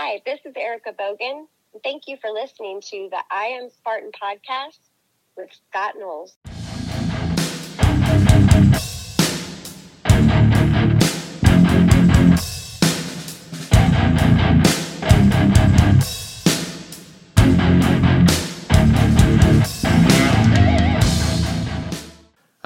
[0.00, 1.46] Hi, this is Erica Bogan.
[1.82, 4.78] Thank you for listening to the I Am Spartan podcast
[5.36, 6.36] with Scott Knowles.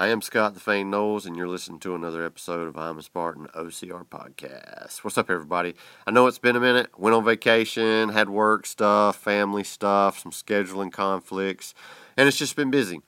[0.03, 3.01] I am Scott the Fane Knowles, and you're listening to another episode of I'm a
[3.01, 4.97] Spartan OCR podcast.
[4.97, 5.75] What's up, everybody?
[6.05, 6.99] I know it's been a minute.
[6.99, 11.73] Went on vacation, had work stuff, family stuff, some scheduling conflicts,
[12.17, 12.99] and it's just been busy.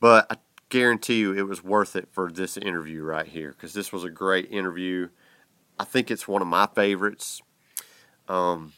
[0.00, 0.36] But I
[0.68, 4.10] guarantee you it was worth it for this interview right here because this was a
[4.10, 5.08] great interview.
[5.78, 7.40] I think it's one of my favorites.
[8.28, 8.74] Um,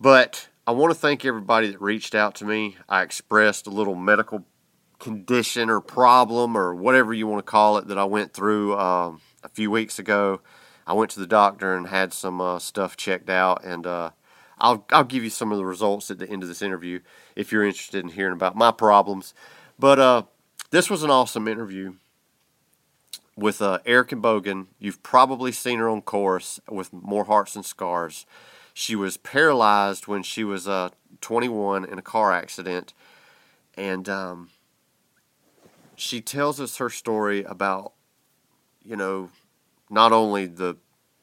[0.00, 2.78] but I want to thank everybody that reached out to me.
[2.88, 4.46] I expressed a little medical
[5.02, 9.20] condition or problem or whatever you want to call it that I went through um,
[9.42, 10.40] a few weeks ago.
[10.86, 14.10] I went to the doctor and had some uh, stuff checked out, and uh,
[14.58, 17.00] I'll I'll give you some of the results at the end of this interview
[17.34, 19.34] if you're interested in hearing about my problems.
[19.76, 20.22] But uh,
[20.70, 21.94] this was an awesome interview
[23.36, 24.68] with uh, Erica Bogan.
[24.78, 28.24] You've probably seen her on course with More Hearts and Scars.
[28.72, 32.94] She was paralyzed when she was uh, 21 in a car accident,
[33.76, 34.50] and um,
[35.96, 37.92] she tells us her story about,
[38.84, 39.30] you know,
[39.90, 40.76] not only the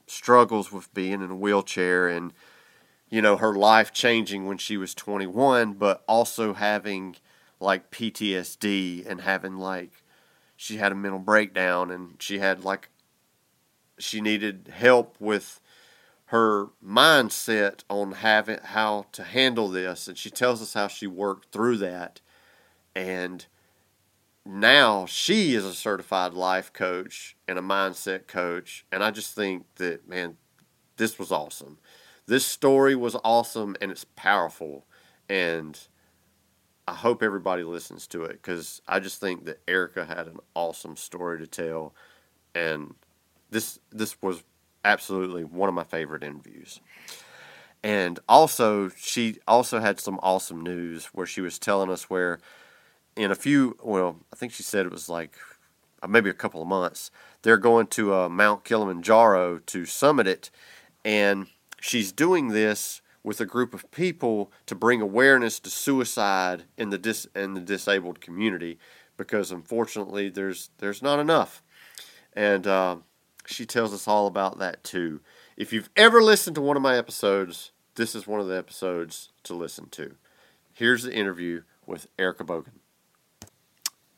[0.08, 2.34] struggles with being in a wheelchair and,
[3.10, 7.16] you know, her life changing when she was 21, but also having
[7.60, 10.04] like PTSD and having like,
[10.56, 12.90] she had a mental breakdown and she had like,
[13.98, 15.60] she needed help with
[16.26, 20.08] her mindset on having how to handle this.
[20.08, 22.22] And she tells us how she worked through that.
[22.96, 23.46] And
[24.46, 28.86] now she is a certified life coach and a mindset coach.
[28.92, 30.38] And I just think that, man,
[30.98, 31.78] this was awesome.
[32.26, 34.86] This story was awesome and it's powerful.
[35.28, 35.80] And
[36.88, 40.96] I hope everybody listens to it because I just think that Erica had an awesome
[40.96, 41.94] story to tell.
[42.56, 42.96] And
[43.52, 44.44] this this was
[44.84, 46.80] absolutely one of my favorite interviews.
[47.84, 52.40] And also, she also had some awesome news where she was telling us where
[53.16, 55.36] in a few, well, I think she said it was like
[56.02, 57.12] uh, maybe a couple of months,
[57.42, 60.50] they're going to uh, Mount Kilimanjaro to summit it.
[61.04, 61.48] And
[61.80, 66.98] she's doing this with a group of people to bring awareness to suicide in the
[66.98, 68.80] dis in the disabled community
[69.18, 71.62] because unfortunately there's there's not enough.
[72.34, 72.98] And uh,
[73.46, 75.20] she tells us all about that too.
[75.58, 79.34] If you've ever listened to one of my episodes this is one of the episodes
[79.44, 80.16] to listen to.
[80.72, 82.79] Here's the interview with erica bogan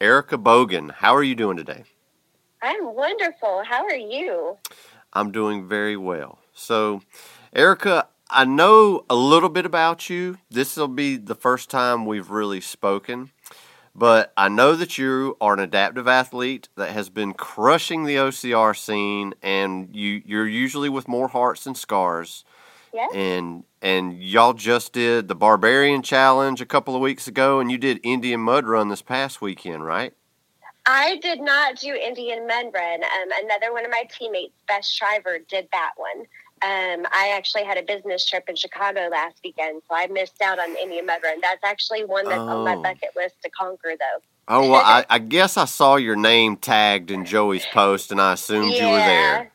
[0.02, 1.84] Erica Bogan, how are you doing today?
[2.60, 3.62] I'm wonderful.
[3.64, 4.58] How are you?
[5.14, 6.40] I'm doing very well.
[6.56, 7.04] So,
[7.54, 10.40] Erica, I know a little bit about you.
[10.50, 13.30] This will be the first time we've really spoken,
[13.94, 18.76] but I know that you are an adaptive athlete that has been crushing the OCR
[18.76, 22.44] scene, and you, you're usually with more hearts than scars.
[22.94, 23.12] Yes.
[23.14, 27.78] And and y'all just did the Barbarian Challenge a couple of weeks ago, and you
[27.78, 30.14] did Indian Mud Run this past weekend, right?
[30.86, 33.04] I did not do Indian Mud Run.
[33.04, 36.26] Um, another one of my teammates, Beth Shriver, did that one.
[36.64, 40.60] Um, I actually had a business trip in Chicago last weekend, so I missed out
[40.60, 41.40] on Indian Mud Run.
[41.42, 42.50] That's actually one that's oh.
[42.50, 42.82] on my oh.
[42.82, 44.22] bucket list to conquer, though.
[44.48, 48.34] Oh well, I, I, guess I saw your name tagged in Joey's post, and I
[48.34, 48.86] assumed yeah.
[48.86, 49.51] you were there.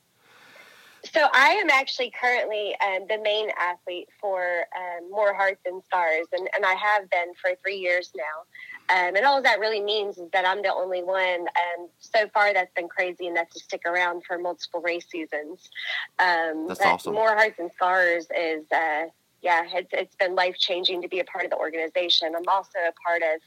[1.17, 6.27] So I am actually currently um, the main athlete for um, More Hearts and Scars,
[6.33, 8.95] and, and I have been for three years now.
[8.95, 11.41] Um, and all that really means is that I'm the only one.
[11.41, 15.71] Um, so far, that's been crazy, enough to stick around for multiple race seasons.
[16.19, 17.15] Um, that's awesome.
[17.15, 19.05] More Hearts and Scars is, uh,
[19.41, 22.35] yeah, it's, it's been life changing to be a part of the organization.
[22.37, 23.41] I'm also a part of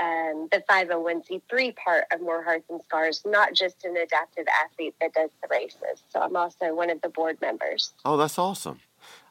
[0.00, 5.14] um, the 501c3 part of More Hearts and Scars, not just an adaptive athlete that
[5.14, 6.02] does the races.
[6.10, 7.92] So I'm also one of the board members.
[8.04, 8.80] Oh, that's awesome.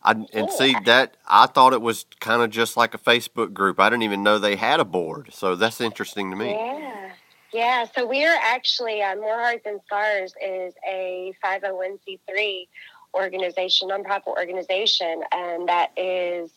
[0.04, 0.48] I, and yeah.
[0.48, 3.80] see that I thought it was kind of just like a Facebook group.
[3.80, 5.34] I didn't even know they had a board.
[5.34, 6.52] So that's interesting to me.
[6.52, 7.12] Yeah.
[7.54, 12.68] Yeah, so we are actually, uh, More Hearts and Scars is a 501c3
[13.14, 16.52] organization, nonprofit organization, and that is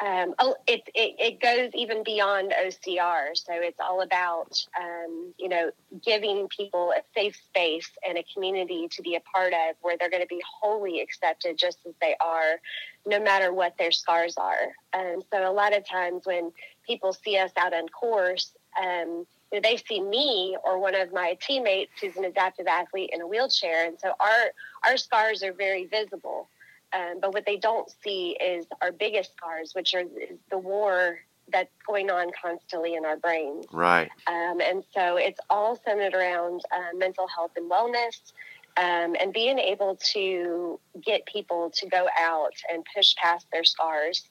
[0.00, 0.34] um,
[0.66, 3.36] it, it, it, goes even beyond OCR.
[3.36, 5.70] So it's all about, um, you know,
[6.02, 10.08] giving people a safe space and a community to be a part of where they're
[10.08, 12.60] going to be wholly accepted just as they are,
[13.04, 14.68] no matter what their scars are.
[14.94, 16.50] Um, so a lot of times when
[16.86, 21.92] people see us out on course, um, they see me or one of my teammates
[22.00, 23.86] who's an adaptive athlete in a wheelchair.
[23.86, 24.52] And so our,
[24.84, 26.48] our scars are very visible.
[26.92, 30.04] Um, but what they don't see is our biggest scars, which are
[30.50, 31.20] the war
[31.52, 33.66] that's going on constantly in our brains.
[33.72, 34.10] Right.
[34.26, 38.32] Um, and so it's all centered around uh, mental health and wellness.
[38.76, 44.22] Um, and being able to get people to go out and push past their scars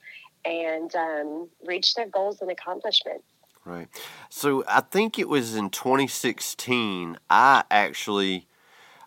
[0.45, 3.25] and um, reach their goals and accomplishments.
[3.65, 3.89] Right.
[4.29, 7.17] So I think it was in 2016.
[7.29, 8.47] I actually,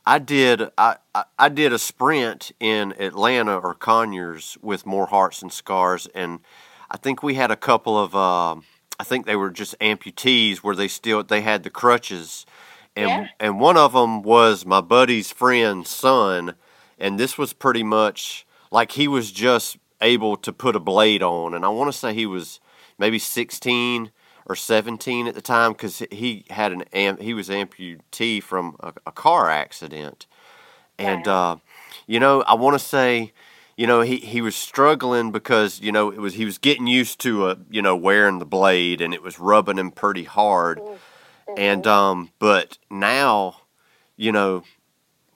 [0.04, 0.96] I did, I,
[1.38, 6.40] I, did a sprint in Atlanta or Conyers with More Hearts and Scars, and
[6.90, 8.56] I think we had a couple of, uh,
[8.98, 12.46] I think they were just amputees where they still they had the crutches,
[12.96, 13.28] and Yeah.
[13.38, 16.56] and one of them was my buddy's friend's son,
[16.98, 21.54] and this was pretty much like he was just able to put a blade on,
[21.54, 22.60] and I want to say he was
[22.98, 24.10] maybe 16
[24.46, 28.92] or 17 at the time because he had an am- he was amputee from a,
[29.06, 30.26] a car accident,
[30.98, 31.56] and uh,
[32.06, 33.32] you know I want to say
[33.76, 37.20] you know he, he was struggling because you know it was he was getting used
[37.20, 40.80] to uh, you know wearing the blade and it was rubbing him pretty hard.
[41.56, 43.56] And um but now
[44.16, 44.62] you know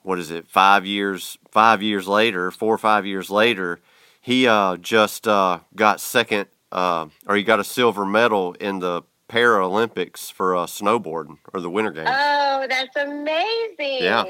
[0.03, 3.81] what is it five years five years later four or five years later
[4.21, 9.03] he uh just uh got second uh or he got a silver medal in the
[9.29, 12.09] Paralympics for uh, snowboarding or the Winter Games.
[12.11, 14.05] Oh, that's amazing.
[14.05, 14.25] Yeah.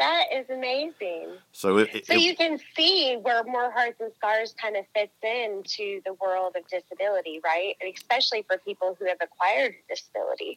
[0.00, 1.28] That is amazing.
[1.52, 5.12] so it, it, So you can see where More Hearts and Scars kind of fits
[5.22, 7.74] into the world of disability, right?
[7.82, 10.56] And especially for people who have acquired a disability.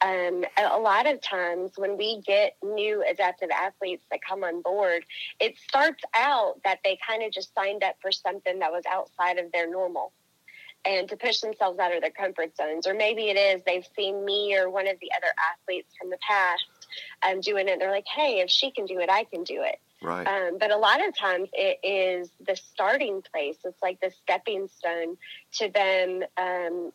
[0.00, 4.62] Um, a a lot of times when we get new adaptive athletes that come on
[4.62, 5.04] board,
[5.38, 9.36] it starts out that they kind of just signed up for something that was outside
[9.36, 10.12] of their normal
[10.84, 12.86] and to push themselves out of their comfort zones.
[12.86, 16.18] Or maybe it is they've seen me or one of the other athletes from the
[16.26, 16.64] past
[17.26, 17.78] um, doing it.
[17.78, 19.80] They're like, hey, if she can do it, I can do it.
[20.02, 20.26] right.
[20.26, 23.56] Um, but a lot of times it is the starting place.
[23.64, 25.16] It's like the stepping stone
[25.54, 26.22] to them.
[26.36, 26.92] Um,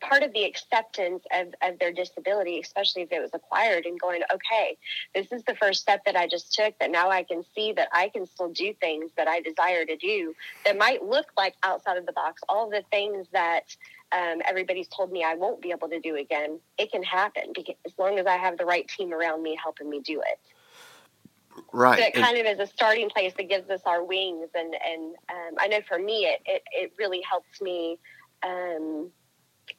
[0.00, 4.22] part of the acceptance of, of their disability, especially if it was acquired, and going,
[4.32, 4.76] okay,
[5.14, 6.78] this is the first step that I just took.
[6.78, 9.96] That now I can see that I can still do things that I desire to
[9.96, 10.34] do
[10.64, 12.42] that might look like outside of the box.
[12.48, 13.76] All the things that
[14.12, 16.60] um, everybody's told me I won't be able to do again.
[16.78, 19.90] It can happen because as long as I have the right team around me helping
[19.90, 21.64] me do it.
[21.72, 21.98] right.
[21.98, 25.14] So it kind of is a starting place that gives us our wings, and and
[25.30, 27.98] um, I know for me, it it, it really helps me.
[28.42, 29.10] Um,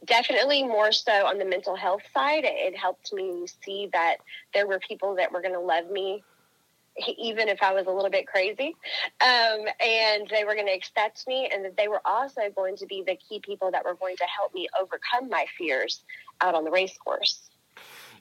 [0.06, 2.44] definitely more so on the mental health side.
[2.46, 4.18] It, helped me see that
[4.54, 6.24] there were people that were going to love me,
[7.18, 8.76] even if I was a little bit crazy,
[9.22, 12.86] um, and they were going to accept me, and that they were also going to
[12.86, 16.04] be the key people that were going to help me overcome my fears
[16.42, 17.50] out on the race course.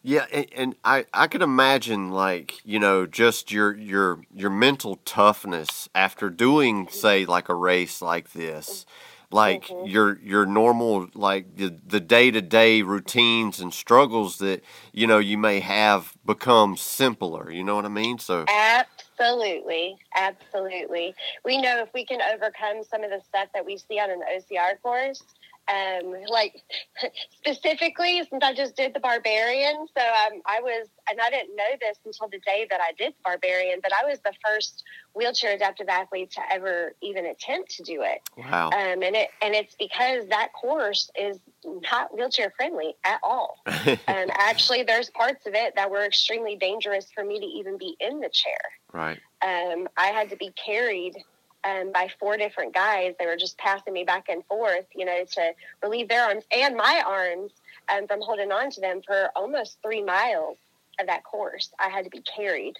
[0.06, 4.96] Yeah, and, and I I could imagine like you know just your your your mental
[5.06, 8.84] toughness after doing say like a race like this,
[9.34, 9.88] like Mhm.
[9.90, 15.18] your your normal like the the day to day routines and struggles that you know
[15.18, 17.50] you may have become simpler.
[17.50, 18.18] You know what I mean?
[18.18, 21.14] So Absolutely, absolutely.
[21.44, 24.22] We know if we can overcome some of the stuff that we see on an
[24.36, 25.22] OCR course,
[25.72, 26.62] um, like
[27.38, 29.86] specifically since I just did the barbarian.
[29.96, 33.12] So um, I was, and I didn't know this until the day that I did
[33.12, 34.84] the barbarian, but I was the first
[35.14, 38.20] wheelchair adaptive athlete to ever even attempt to do it.
[38.36, 43.58] wow, Um, and it and it's because that course is not wheelchair friendly at all.
[43.66, 47.96] And actually, there's parts of it that were extremely dangerous for me to even be
[48.00, 48.58] in the chair
[48.92, 51.16] right, um, I had to be carried
[51.64, 53.14] um, by four different guys.
[53.18, 55.52] They were just passing me back and forth, you know, to
[55.82, 57.52] relieve their arms and my arms
[57.92, 60.56] um, from holding on to them for almost three miles
[61.00, 61.70] of that course.
[61.78, 62.74] I had to be carried,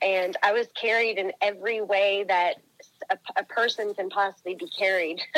[0.00, 2.56] and I was carried in every way that
[3.10, 5.20] a, a person can possibly be carried.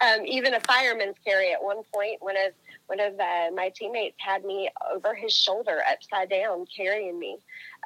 [0.00, 1.52] um, even a fireman's carry.
[1.52, 2.20] At one point.
[2.20, 2.52] one of
[2.88, 7.36] one of uh, my teammates had me over his shoulder, upside down, carrying me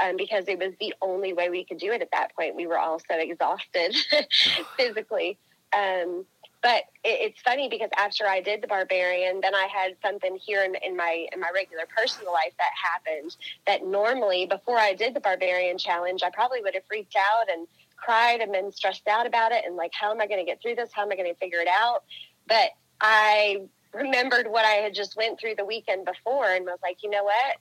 [0.02, 2.56] um, because it was the only way we could do it at that point.
[2.56, 3.97] We were all so exhausted
[4.76, 5.38] physically.
[5.73, 6.25] Um,
[6.62, 10.62] but it, it's funny because after I did the barbarian, then I had something here
[10.62, 15.14] in, in my in my regular personal life that happened that normally before I did
[15.14, 17.66] the barbarian challenge, I probably would have freaked out and
[17.97, 20.62] cried and been stressed out about it and like, how am I going to get
[20.62, 20.90] through this?
[20.92, 22.04] How am I going to figure it out?
[22.47, 23.62] But I
[23.94, 27.25] remembered what I had just went through the weekend before and was like, you know
[27.25, 27.56] what?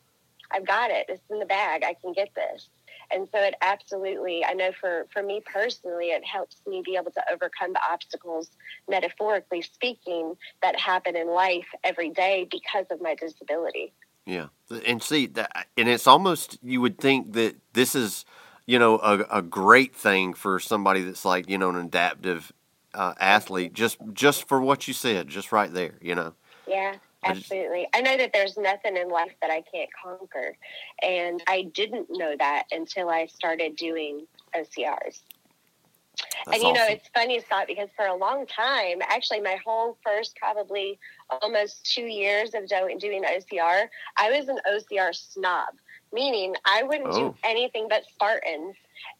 [0.51, 1.05] I've got it.
[1.09, 1.83] It's in the bag.
[1.83, 2.69] I can get this.
[3.13, 7.11] And so it absolutely, I know for, for me personally, it helps me be able
[7.11, 8.49] to overcome the obstacles,
[8.89, 13.93] metaphorically speaking, that happen in life every day because of my disability.
[14.25, 14.47] yeah.
[14.85, 18.23] And see that, and it's almost you would think that this is
[18.65, 22.53] you know, a, a great thing for somebody that's like, you know, an adaptive
[22.93, 26.33] uh, athlete, just just for what you said, just right there, you know.
[26.67, 27.87] Yeah, absolutely.
[27.93, 30.57] I know that there's nothing in life that I can't conquer,
[31.01, 35.21] and I didn't know that until I started doing OCRs.
[36.45, 36.95] That's and you know, awesome.
[36.95, 40.99] it's funny, Scott, because for a long time, actually, my whole first probably
[41.41, 45.73] almost two years of do- doing OCR, I was an OCR snob,
[46.13, 47.29] meaning I wouldn't Oh.
[47.29, 48.75] do anything but Spartans.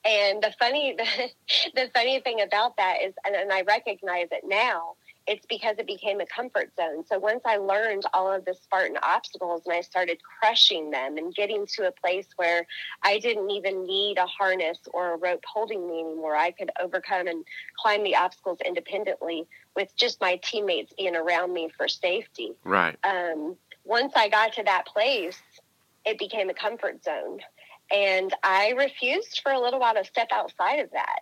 [0.06, 0.96] And the funny,
[1.76, 4.96] the, funny thing about that is, and, and I recognize it now,
[5.28, 7.04] it's because it became a comfort zone.
[7.06, 11.34] So once I learned all of the Spartan obstacles and I started crushing them and
[11.34, 12.66] getting to a place where
[13.04, 17.28] I didn't even need a harness or a rope holding me anymore, I could overcome
[17.28, 17.46] and
[17.80, 19.46] climb the obstacles independently
[19.76, 22.54] with just my teammates being around me for safety.
[22.64, 22.98] right.
[23.04, 25.40] Um, once I got to that place,
[26.06, 27.40] it became a comfort zone.
[27.92, 31.22] And I refused for a little while to step outside of that.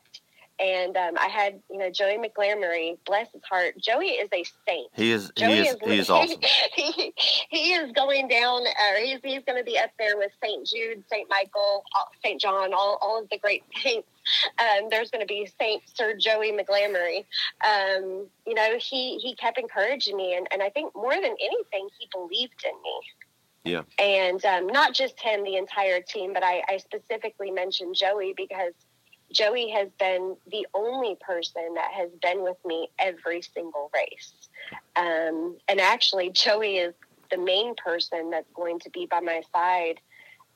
[0.60, 3.78] And um, I had, you know, Joey McGlamory, bless his heart.
[3.78, 4.90] Joey is a saint.
[4.94, 6.38] He is he Joey is he is awesome.
[6.76, 7.14] he,
[7.50, 8.64] he is going down.
[8.68, 11.86] Uh, he's he's going to be up there with Saint Jude, Saint Michael,
[12.22, 14.10] Saint John, all all of the great saints.
[14.60, 17.26] Um, there's going to be Saint Sir Joey McGlamory.
[17.66, 21.88] Um, you know, he he kept encouraging me, and and I think more than anything,
[21.98, 23.00] he believed in me.
[23.70, 23.84] Yeah.
[23.98, 28.74] And um, not just him, the entire team, but I, I specifically mentioned Joey because
[29.32, 34.34] Joey has been the only person that has been with me every single race.
[34.96, 36.94] Um, and actually, Joey is
[37.30, 40.00] the main person that's going to be by my side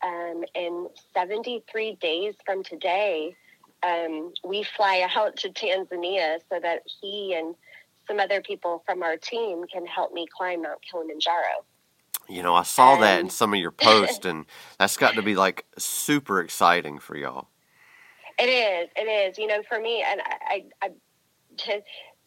[0.03, 3.35] um, in 73 days from today.
[3.83, 7.55] Um, we fly out to Tanzania so that he and
[8.07, 11.63] some other people from our team can help me climb Mount Kilimanjaro.
[12.29, 14.45] You know, I saw that in Um, some of your posts, and
[14.79, 17.47] that's got to be like super exciting for y'all.
[18.39, 18.89] It is.
[18.95, 19.37] It is.
[19.37, 20.89] You know, for me, and I, I, I
[21.65, 21.81] to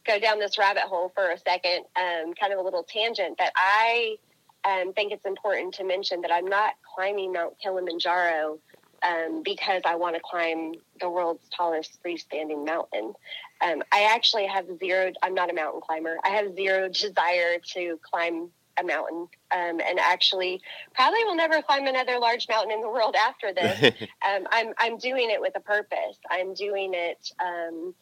[0.06, 3.52] go down this rabbit hole for a second, um, kind of a little tangent, but
[3.56, 4.16] I
[4.64, 8.58] um, think it's important to mention that I'm not climbing Mount Kilimanjaro
[9.02, 13.12] um, because I want to climb the world's tallest freestanding mountain.
[13.60, 16.16] Um, I actually have zero, I'm not a mountain climber.
[16.24, 20.60] I have zero desire to climb a mountain um, and actually
[20.94, 23.94] probably will never climb another large mountain in the world after this
[24.28, 26.18] um, I'm I'm doing it with a purpose.
[26.30, 27.94] I'm doing it um,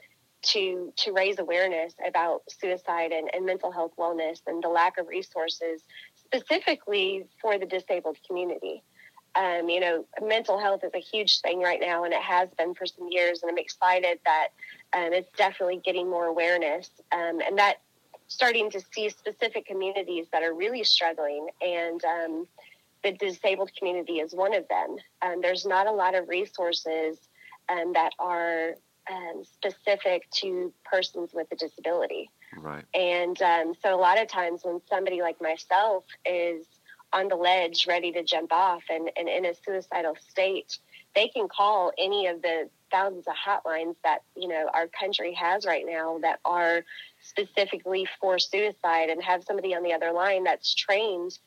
[0.42, 5.08] to to raise awareness about suicide and, and mental health wellness and the lack of
[5.08, 5.82] resources
[6.14, 8.82] specifically for the disabled community.
[9.36, 12.72] Um, you know, mental health is a huge thing right now, and it has been
[12.72, 13.42] for some years.
[13.42, 14.48] And I'm excited that
[14.92, 17.78] um, it's definitely getting more awareness, um, and that
[18.34, 22.46] starting to see specific communities that are really struggling and um,
[23.04, 24.96] the disabled community is one of them.
[25.22, 27.18] Um, there's not a lot of resources
[27.68, 28.74] um, that are
[29.10, 32.30] um, specific to persons with a disability.
[32.58, 32.84] right.
[32.92, 36.66] And um, so a lot of times when somebody like myself is
[37.12, 40.78] on the ledge ready to jump off and, and in a suicidal state,
[41.14, 45.64] they can call any of the thousands of hotlines that, you know, our country has
[45.64, 46.84] right now that are
[47.24, 51.38] specifically for suicide and have somebody on the other line that's trained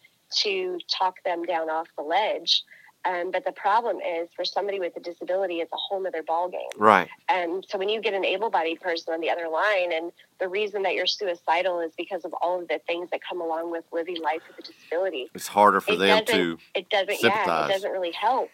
[0.42, 2.64] to talk them down off the ledge.
[3.06, 6.68] Um, but the problem is for somebody with a disability, it's a whole nother ballgame.
[6.78, 7.08] Right.
[7.30, 10.50] And so when you get an able bodied person on the other line, and the
[10.50, 13.86] reason that you're suicidal is because of all of the things that come along with
[13.94, 16.58] living life with a disability, It's harder for It them to.
[16.76, 18.50] it doesn't, yeah, it doesn't really help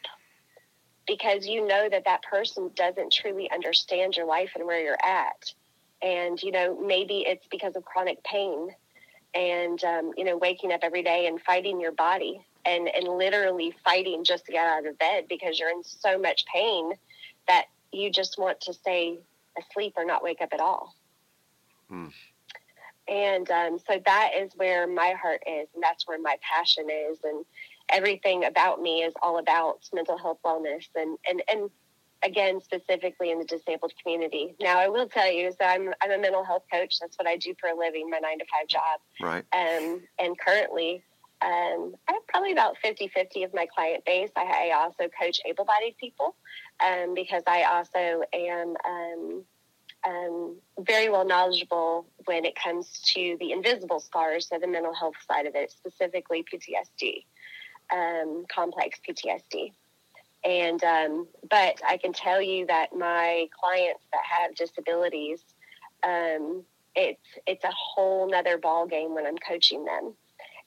[1.07, 5.51] because you know that that person doesn't truly understand your life and where you're at.
[6.03, 8.69] And, you know, maybe it's because of chronic pain
[9.33, 13.73] and, um, you know, waking up every day and fighting your body and, and literally
[13.83, 16.91] fighting just to get out of bed because you're in so much pain
[17.47, 19.19] that you just want to stay
[19.57, 20.95] asleep or not wake up at all.
[21.89, 22.07] Hmm.
[23.07, 27.17] And um, so that is where my heart is, and that's where my passion is,
[27.23, 27.43] and
[27.89, 31.69] everything about me is all about mental health wellness, and and and
[32.23, 34.55] again specifically in the disabled community.
[34.59, 36.99] Now, I will tell you, so I'm I'm a mental health coach.
[36.99, 38.99] That's what I do for a living, my nine to five job.
[39.21, 39.43] Right.
[39.53, 41.03] Um, and currently,
[41.41, 44.29] um, I have probably about 50 50 of my client base.
[44.35, 46.35] I, I also coach able bodied people
[46.83, 49.43] um, because I also am um,
[50.07, 55.15] um, very well knowledgeable when it comes to the invisible scars, so the mental health
[55.27, 57.25] side of it, specifically PTSD,
[57.91, 59.71] um, complex PTSD.
[60.45, 65.41] And, um, but I can tell you that my clients that have disabilities,
[66.03, 66.63] um,
[66.95, 70.13] it's, it's a whole nother ball game when I'm coaching them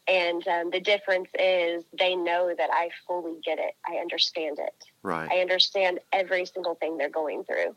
[0.09, 3.75] And um, the difference is they know that I fully get it.
[3.89, 4.85] I understand it.
[5.03, 5.31] Right.
[5.31, 7.75] I understand every single thing they're going through.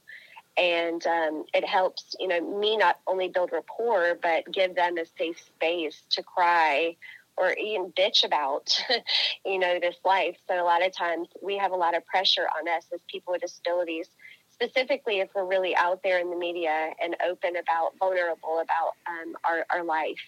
[0.57, 5.05] And um, it helps, you know, me not only build rapport, but give them a
[5.17, 6.95] safe space to cry
[7.39, 8.77] or even bitch about,
[9.45, 10.35] you know, this life.
[10.47, 13.31] So a lot of times we have a lot of pressure on us as people
[13.31, 14.09] with disabilities,
[14.51, 19.35] specifically if we're really out there in the media and open about, vulnerable about um,
[19.45, 20.19] our, our life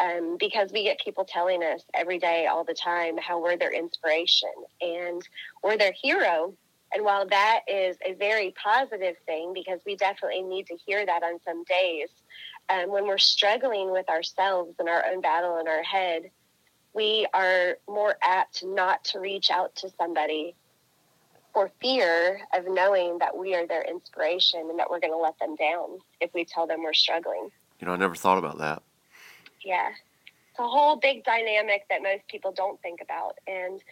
[0.00, 3.72] um, because we get people telling us every day, all the time, how we're their
[3.72, 5.22] inspiration and
[5.62, 6.52] we're their hero.
[6.94, 11.22] And while that is a very positive thing, because we definitely need to hear that
[11.22, 12.08] on some days,
[12.68, 16.30] um, when we're struggling with ourselves and our own battle in our head,
[16.96, 20.56] we are more apt not to reach out to somebody
[21.52, 25.38] for fear of knowing that we are their inspiration and that we're going to let
[25.38, 27.50] them down if we tell them we're struggling.
[27.78, 28.82] You know, I never thought about that
[29.66, 29.88] yeah,
[30.50, 33.36] it's a whole big dynamic that most people don't think about.
[33.46, 33.82] And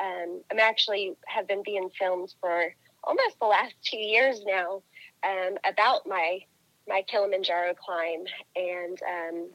[0.00, 4.82] um, I'm actually have been being filmed for almost the last two years now
[5.28, 6.38] um, about my
[6.88, 8.24] my Kilimanjaro climb
[8.56, 8.98] and.
[9.02, 9.46] Um,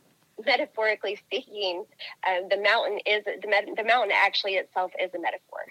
[0.45, 1.85] metaphorically speaking,
[2.25, 5.65] uh, the mountain is the, the mountain actually itself is a metaphor.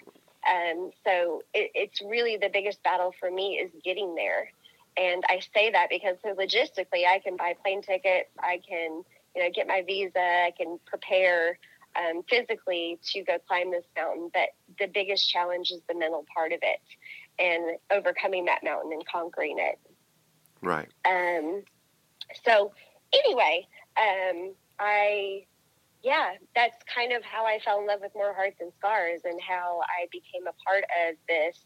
[0.49, 4.51] Um, so it, it's really the biggest battle for me is getting there.
[4.97, 9.03] And I say that because so logistically, I can buy plane tickets, I can
[9.35, 11.57] you know, get my visa, I can prepare
[11.95, 14.29] um, physically to go climb this mountain.
[14.33, 14.49] But
[14.79, 16.79] the biggest challenge is the mental part of it
[17.37, 19.79] and overcoming that mountain and conquering it.
[20.61, 20.89] Right.
[21.05, 21.63] Um,
[22.45, 22.73] so
[23.13, 23.67] anyway,
[23.99, 25.45] um, I,
[26.03, 29.39] yeah, that's kind of how I fell in love with More Hearts and Scars and
[29.41, 31.59] how I became a part of this.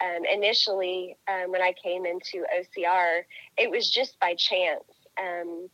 [0.00, 3.22] Um, initially, um, when I came into OCR,
[3.56, 4.82] it was just by chance.
[5.18, 5.68] Um,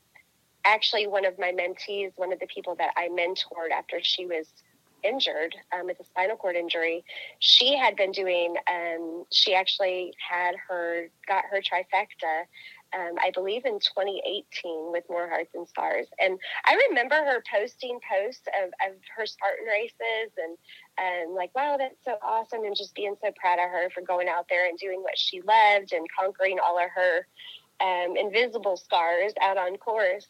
[0.64, 4.52] actually one of my mentees, one of the people that I mentored after she was
[5.02, 7.04] injured um, with a spinal cord injury,
[7.38, 8.54] she had been doing.
[8.70, 12.44] Um, she actually had her got her trifecta.
[12.92, 16.09] Um, I believe in 2018 with More Hearts and Scars.
[16.18, 20.58] And I remember her posting posts of, of her Spartan races and,
[20.99, 22.64] and like, wow, that's so awesome.
[22.64, 25.41] And just being so proud of her for going out there and doing what she
[25.43, 27.26] loved and conquering all of her
[27.80, 30.26] um, invisible scars out on course.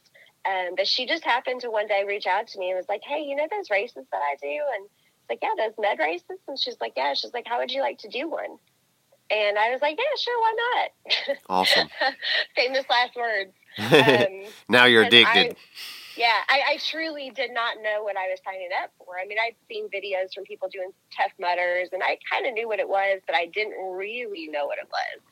[0.46, 3.02] Um, but she just happened to one day reach out to me and was like,
[3.04, 6.38] "Hey, you know those races that I do?" And it's like, "Yeah, those med races."
[6.48, 8.58] And she's like, "Yeah." She's like, "How would you like to do one?"
[9.30, 11.88] And I was like, "Yeah, sure, why not?" Awesome.
[12.56, 13.52] Famous last words.
[13.78, 15.52] Um, now you're addicted.
[15.52, 15.56] I,
[16.16, 19.18] yeah, I, I, truly did not know what I was signing up for.
[19.18, 22.68] I mean, I'd seen videos from people doing Tough Mudders, and I kind of knew
[22.68, 25.22] what it was, but I didn't really know what it was.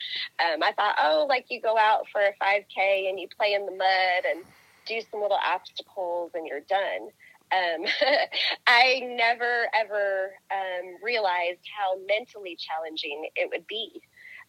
[0.41, 3.67] Um, I thought, oh, like you go out for a 5K and you play in
[3.67, 4.45] the mud and
[4.87, 7.11] do some little obstacles and you're done.
[7.53, 7.87] Um,
[8.67, 14.03] I never ever um, realized how mentally challenging it would be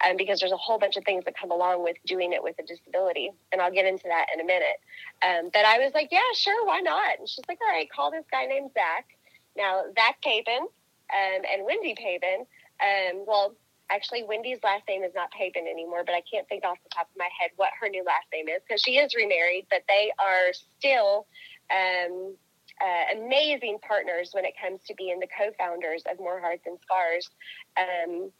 [0.06, 2.56] um, because there's a whole bunch of things that come along with doing it with
[2.60, 3.32] a disability.
[3.52, 4.80] And I'll get into that in a minute.
[5.22, 7.20] Um, but I was like, yeah, sure, why not?
[7.20, 9.06] And she's like, all right, call this guy named Zach.
[9.58, 12.46] Now, Zach Papen um, and Wendy Papen,
[12.82, 13.56] um, well,
[13.92, 17.10] Actually, Wendy's last name is not Papen anymore, but I can't think off the top
[17.10, 20.12] of my head what her new last name is because she is remarried, but they
[20.20, 21.26] are still
[21.74, 22.36] um,
[22.82, 26.78] uh, amazing partners when it comes to being the co founders of More Hearts and
[26.82, 27.30] Scars.
[27.78, 28.32] Um,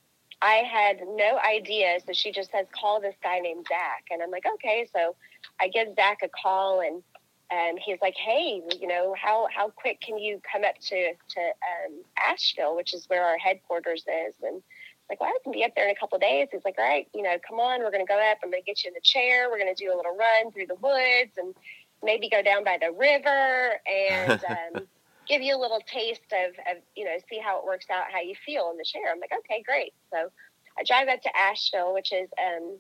[0.42, 2.00] I had no idea.
[2.06, 4.06] So she just says, call this guy named Zach.
[4.10, 4.88] And I'm like, okay.
[4.94, 5.16] So
[5.60, 7.04] I give Zach a call and
[7.52, 11.40] and he's like, "Hey, you know, how how quick can you come up to to
[11.40, 14.62] um, Asheville, which is where our headquarters is?" And
[15.10, 16.50] like, well, I can be up there in a couple days.
[16.52, 18.38] He's like, all right, you know, come on, we're going to go up.
[18.44, 19.50] I'm going to get you in the chair.
[19.50, 21.56] We're going to do a little run through the woods and
[22.04, 24.88] maybe go down by the river and um,
[25.28, 28.22] give you a little taste of, of, you know, see how it works out, how
[28.22, 29.12] you feel in the chair.
[29.12, 29.94] I'm like, okay, great.
[30.12, 30.30] So
[30.78, 32.78] I drive up to Asheville, which is, um,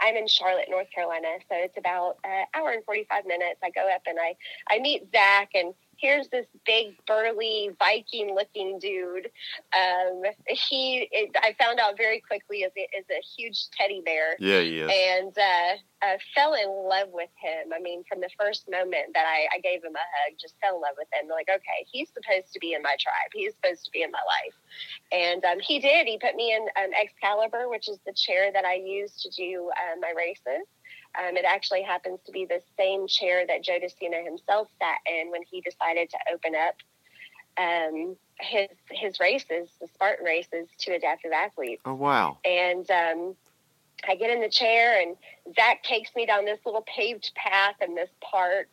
[0.00, 3.60] I'm in Charlotte, North Carolina, so it's about an hour and 45 minutes.
[3.62, 4.36] I go up and I,
[4.70, 9.30] I meet Zach, and here's this big burly Viking looking dude.
[9.72, 14.36] Um, he, it, I found out very quickly is, is a huge teddy bear.
[14.38, 14.90] Yeah, yeah.
[14.90, 17.72] And uh, I fell in love with him.
[17.74, 20.74] I mean, from the first moment that I, I gave him a hug, just fell
[20.76, 21.30] in love with him.
[21.30, 23.30] Like, okay, he's supposed to be in my tribe.
[23.32, 24.58] He's supposed to be in my life.
[25.12, 26.08] And um, he did.
[26.08, 29.70] He put me in um, Excalibur, which is the chair that I use to do
[29.70, 30.66] uh, my races.
[31.18, 34.98] Um, it actually happens to be the same chair that Joe De Sena himself sat
[35.06, 36.74] in when he decided to open up
[37.58, 41.82] um, his his races, the Spartan races, to adaptive athletes.
[41.84, 42.38] Oh wow!
[42.44, 43.36] And um,
[44.08, 45.16] I get in the chair and
[45.54, 48.68] Zach takes me down this little paved path in this park.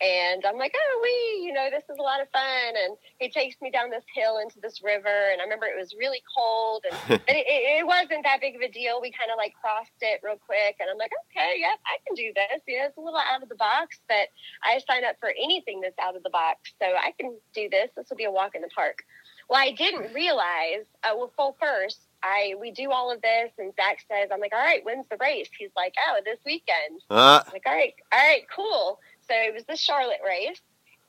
[0.00, 2.74] And I'm like, oh, we, you know, this is a lot of fun.
[2.76, 5.32] And he takes me down this hill into this river.
[5.32, 8.62] And I remember it was really cold, and but it, it, wasn't that big of
[8.62, 9.00] a deal.
[9.00, 10.76] We kind of like crossed it real quick.
[10.80, 12.60] And I'm like, okay, yes, I can do this.
[12.68, 14.28] You know, it's a little out of the box, but
[14.62, 16.72] I sign up for anything that's out of the box.
[16.80, 17.90] So I can do this.
[17.96, 19.04] This will be a walk in the park.
[19.48, 23.72] Well, I didn't realize, uh, well, full first, I we do all of this, and
[23.76, 27.42] Zach says, "I'm like, all right, when's the race?" He's like, "Oh, this weekend." Uh.
[27.46, 29.00] I'm like, all right, all right, cool.
[29.28, 30.60] So it was the Charlotte race,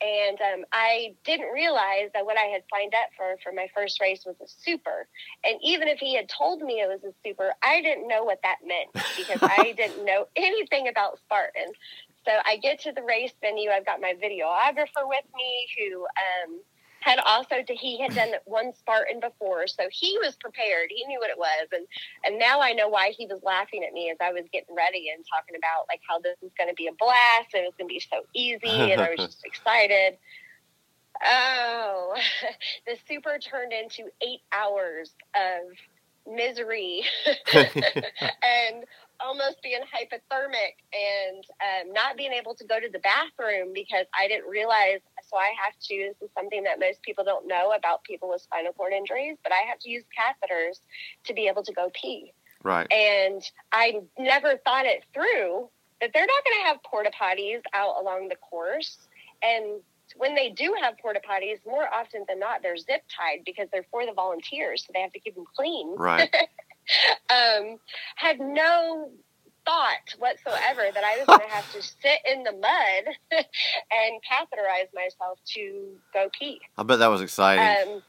[0.02, 4.00] and um, I didn't realize that what I had signed up for for my first
[4.00, 5.06] race was a super.
[5.44, 8.40] And even if he had told me it was a super, I didn't know what
[8.42, 11.72] that meant because I didn't know anything about Spartan.
[12.24, 13.70] So I get to the race venue.
[13.70, 16.60] I've got my videographer with me who um,
[17.02, 20.88] had also he had done one Spartan before, so he was prepared.
[20.90, 21.86] He knew what it was, and
[22.24, 25.10] and now I know why he was laughing at me as I was getting ready
[25.14, 27.88] and talking about like how this is going to be a blast and it's going
[27.88, 30.16] to be so easy, and I was just excited.
[31.24, 32.14] Oh,
[32.86, 35.76] the super turned into eight hours of
[36.26, 37.04] misery
[37.54, 38.84] and
[39.20, 44.28] almost being hypothermic and um, not being able to go to the bathroom because I
[44.28, 45.00] didn't realize.
[45.32, 48.42] So I have to, this is something that most people don't know about people with
[48.42, 50.80] spinal cord injuries, but I have to use catheters
[51.24, 52.34] to be able to go pee.
[52.62, 52.86] Right.
[52.92, 53.42] And
[53.72, 58.28] I never thought it through that they're not going to have porta potties out along
[58.28, 58.98] the course.
[59.42, 59.80] And
[60.16, 63.86] when they do have porta potties, more often than not, they're zip tied because they're
[63.90, 65.94] for the volunteers, so they have to keep them clean.
[65.96, 66.28] Right.
[67.30, 67.78] um,
[68.16, 69.10] had no
[69.64, 74.92] thought whatsoever that I was going to have to sit in the mud and catheterize
[74.94, 76.60] myself to go pee.
[76.76, 77.94] I bet that was exciting.
[77.94, 78.02] Um,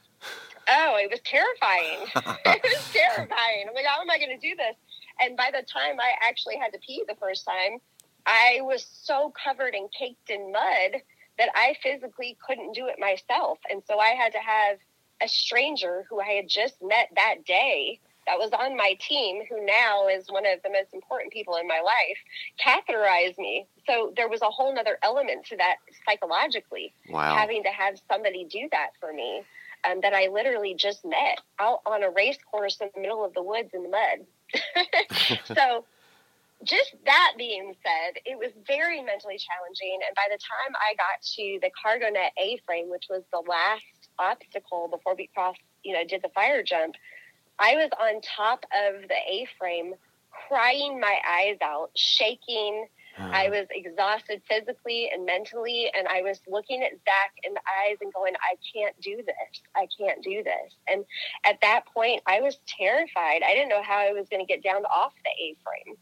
[0.70, 2.08] oh, it was terrifying.
[2.46, 3.66] it was terrifying.
[3.68, 4.76] I'm like, how am I going to do this?
[5.20, 7.80] And by the time I actually had to pee the first time,
[8.26, 11.02] I was so covered and caked in mud
[11.38, 13.60] that I physically couldn't do it myself.
[13.70, 14.78] And so I had to have
[15.22, 19.66] a stranger who I had just met that day that was on my team, who
[19.66, 22.18] now is one of the most important people in my life,
[22.64, 23.68] catheterized me.
[23.88, 27.36] So there was a whole other element to that psychologically, wow.
[27.36, 29.44] having to have somebody do that for me
[29.90, 33.34] um, that I literally just met out on a race course in the middle of
[33.34, 35.40] the woods in the mud.
[35.56, 35.86] so
[36.64, 40.00] just that being said, it was very mentally challenging.
[40.08, 43.44] And by the time I got to the cargo net A frame, which was the
[43.48, 43.84] last
[44.20, 46.96] obstacle before we crossed, you know, did the fire jump,
[47.60, 49.94] I was on top of the A frame,
[50.48, 52.88] crying my eyes out, shaking.
[53.16, 57.98] I was exhausted physically and mentally, and I was looking at Zach in the eyes
[58.02, 59.62] and going, I can't do this.
[59.76, 60.74] I can't do this.
[60.88, 61.06] And
[61.46, 63.44] at that point, I was terrified.
[63.46, 65.96] I didn't know how I was going to get down off the A frame.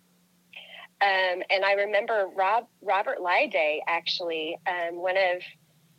[1.02, 5.42] Um, and I remember Rob Robert Lyday actually, um, one of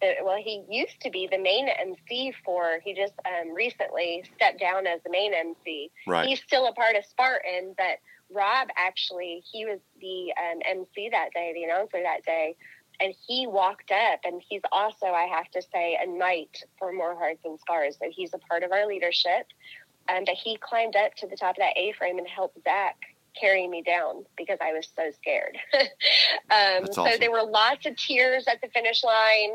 [0.02, 2.80] the, well, he used to be the main MC for.
[2.84, 5.90] He just um, recently stepped down as the main MC.
[6.06, 6.28] Right.
[6.28, 7.98] He's still a part of Spartan, but
[8.30, 12.56] Rob actually he was the um, MC that day, the announcer that day,
[13.00, 17.14] and he walked up, and he's also, I have to say, a knight for More
[17.14, 17.96] Hearts and Scars.
[18.00, 19.46] So he's a part of our leadership.
[20.08, 22.96] Um, but he climbed up to the top of that A frame and helped Zach
[23.40, 25.56] carry me down because I was so scared.
[25.74, 27.06] um, awesome.
[27.06, 29.52] So there were lots of tears at the finish line.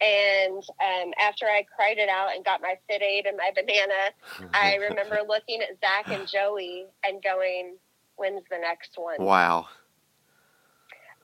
[0.00, 4.76] And um, after I cried it out and got my FitAid and my banana, I
[4.76, 7.76] remember looking at Zach and Joey and going,
[8.16, 9.16] when's the next one?
[9.18, 9.66] Wow.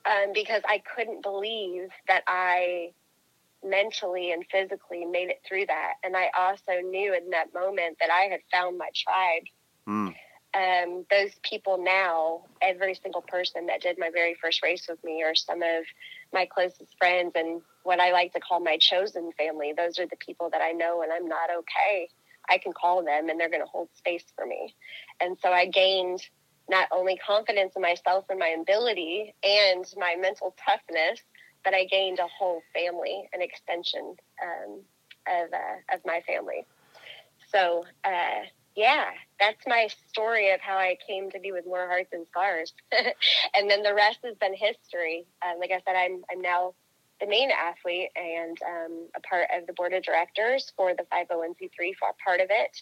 [0.05, 2.91] Um, because I couldn't believe that I
[3.63, 5.93] mentally and physically made it through that.
[6.03, 9.43] And I also knew in that moment that I had found my tribe.
[9.87, 10.15] Mm
[10.55, 15.21] um, those people now, every single person that did my very first race with me,
[15.23, 15.83] are some of
[16.33, 19.73] my closest friends and what I like to call my chosen family.
[19.77, 22.09] Those are the people that I know when I'm not okay.
[22.49, 24.75] I can call them and they're going to hold space for me.
[25.21, 26.21] And so I gained
[26.67, 31.19] not only confidence in myself and my ability and my mental toughness,
[31.63, 34.81] but I gained a whole family, an extension um,
[35.27, 36.65] of, uh, of my family.
[37.51, 38.45] So, uh,
[38.75, 39.05] yeah,
[39.39, 42.73] that's my story of how I came to be with More Hearts and Scars.
[42.91, 45.25] and then the rest has been history.
[45.45, 46.73] Um, like I said, I'm, I'm now
[47.19, 51.95] the main athlete and um, a part of the board of directors for the 501c3
[51.99, 52.81] for part of it.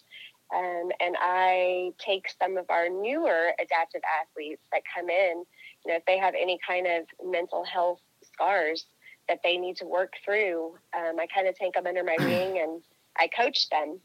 [0.54, 5.44] Um, and I take some of our newer adaptive athletes that come in,
[5.84, 8.86] you know, if they have any kind of mental health scars
[9.28, 12.58] that they need to work through, um, I kind of take them under my wing
[12.58, 12.82] and
[13.18, 14.00] I coach them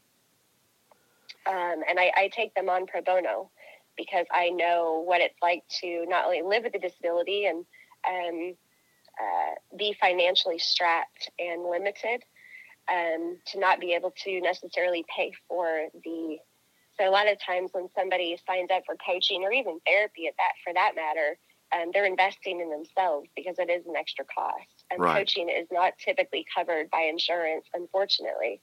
[1.46, 3.50] um, and I, I, take them on pro bono.
[3.96, 7.64] because I know what it's like to not only live with a disability and
[8.08, 8.54] um,
[9.20, 12.22] uh, be financially strapped and limited,
[12.90, 16.38] um, to not be able to necessarily pay for the.
[16.98, 20.34] So a lot of times when somebody signs up for coaching or even therapy, at
[20.36, 21.38] that for that matter,
[21.72, 24.84] um, they're investing in themselves because it is an extra cost.
[24.90, 25.18] And right.
[25.18, 28.60] coaching is not typically covered by insurance, unfortunately.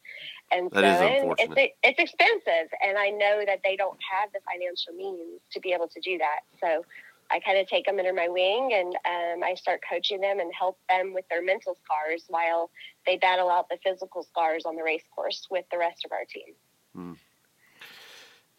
[0.52, 2.70] And that so it's, it's expensive.
[2.86, 6.17] And I know that they don't have the financial means to be able to do
[6.17, 6.41] that.
[6.60, 6.84] So
[7.32, 10.52] I kind of take them under my wing and um, I start coaching them and
[10.58, 12.70] help them with their mental scars while
[13.06, 16.26] they battle out the physical scars on the race course with the rest of our
[16.26, 16.54] team.
[16.96, 17.13] Hmm.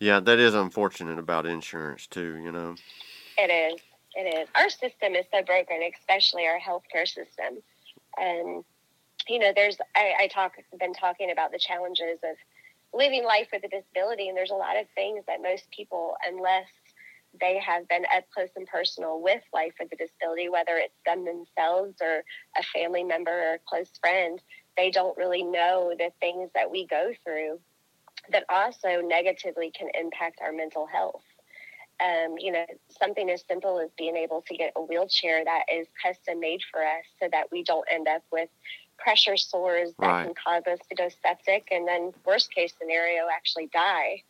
[0.00, 2.76] Yeah, that is unfortunate about insurance too, you know.
[3.37, 3.81] It is.
[4.14, 4.48] It is.
[4.54, 7.62] Our system is so broken, especially our healthcare system.
[8.16, 8.64] And
[9.28, 12.37] you know, there's I, I talk been talking about the challenges of
[12.94, 16.66] living life with a disability, and there's a lot of things that most people, unless
[17.40, 21.24] they have been up close and personal with life with a disability, whether it's them
[21.24, 22.22] themselves or
[22.57, 24.40] a family member or a close friend,
[24.77, 27.59] they don't really know the things that we go through
[28.31, 31.22] that also negatively can impact our mental health.
[32.01, 35.88] Um, you know, something as simple as being able to get a wheelchair that is
[36.01, 38.48] custom made for us so that we don't end up with
[38.98, 40.24] pressure sores that right.
[40.24, 44.22] can cause us to go septic and then, worst case scenario, actually die.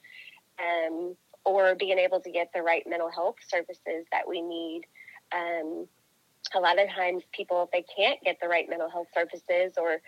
[0.59, 1.14] Um,
[1.48, 4.82] or being able to get the right mental health services that we need.
[5.32, 5.88] Um,
[6.54, 9.98] a lot of times, people, if they can't get the right mental health services or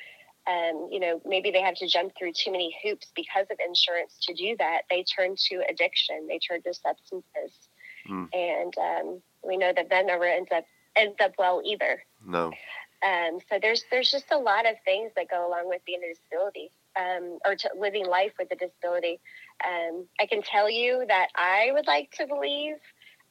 [0.46, 4.16] um, you know, maybe they have to jump through too many hoops because of insurance
[4.22, 4.83] to do that.
[4.88, 6.26] They turn to addiction.
[6.29, 7.68] They turn to substances,
[8.09, 8.26] mm.
[8.33, 10.64] and um, we know that that never ends up
[10.96, 12.03] ends up well either.
[12.26, 12.53] No.
[13.07, 16.14] Um, so there's there's just a lot of things that go along with being a
[16.14, 19.20] disability um, or to living life with a disability.
[19.66, 22.77] Um, I can tell you that I would like to believe,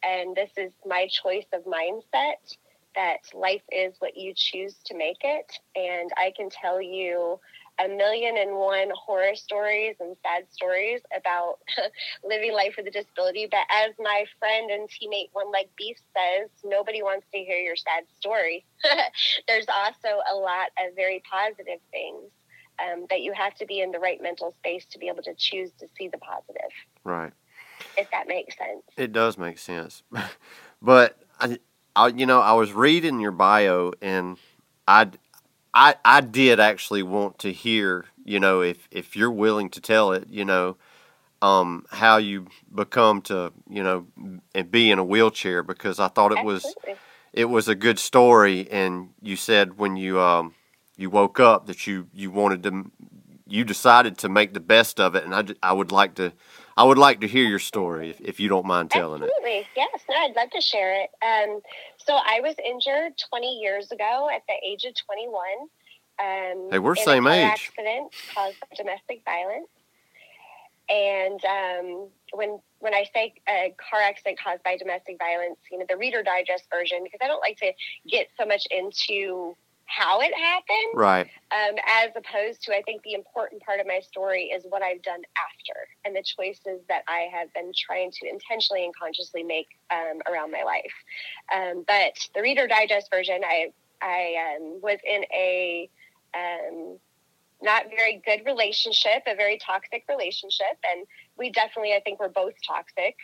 [0.04, 2.58] and this is my choice of mindset
[2.96, 5.52] that life is what you choose to make it.
[5.76, 7.40] And I can tell you
[7.84, 11.60] a million and one horror stories and sad stories about
[12.24, 13.48] living life with a disability.
[13.50, 17.76] But as my friend and teammate One Leg Beef says, nobody wants to hear your
[17.76, 18.66] sad story.
[19.48, 22.32] There's also a lot of very positive things
[22.84, 25.34] um, that you have to be in the right mental space to be able to
[25.36, 26.72] choose to see the positive.
[27.04, 27.34] Right.
[27.98, 28.84] If that makes sense.
[28.98, 30.04] It does make sense.
[30.82, 31.60] but I,
[31.96, 34.38] I, you know, I was reading your bio, and
[34.88, 35.10] I,
[35.74, 40.12] I, I did actually want to hear, you know, if if you're willing to tell
[40.14, 40.78] it, you know,
[41.42, 44.08] um, how you become to, you know,
[44.54, 46.76] and be in a wheelchair because I thought it was,
[47.34, 50.54] it was a good story, and you said when you um
[51.00, 52.92] you woke up that you you wanted to,
[53.48, 56.34] you decided to make the best of it, and I I would like to
[56.76, 59.30] I would like to hear your story if, if you don't mind telling it.
[59.30, 59.60] Absolutely.
[59.60, 59.68] it.
[59.76, 61.10] Yes, no, I'd love to share it.
[61.22, 61.62] Um,
[61.98, 65.42] so I was injured 20 years ago at the age of 21.
[66.22, 67.50] Um, hey, we're same age.
[67.50, 69.70] Accident caused by domestic violence,
[70.90, 75.86] and um, when when I say a car accident caused by domestic violence, you know
[75.88, 77.72] the Reader Digest version, because I don't like to
[78.10, 79.56] get so much into
[79.90, 80.94] how it happened.
[80.94, 81.28] Right.
[81.52, 85.02] Um, as opposed to, I think the important part of my story is what I've
[85.02, 89.68] done after and the choices that I have been trying to intentionally and consciously make
[89.90, 90.94] um, around my life.
[91.54, 95.90] Um, but the Reader Digest version, I, I um, was in a
[96.36, 96.98] um,
[97.62, 100.78] not very good relationship, a very toxic relationship.
[100.90, 103.16] And we definitely, I think, we're both toxic.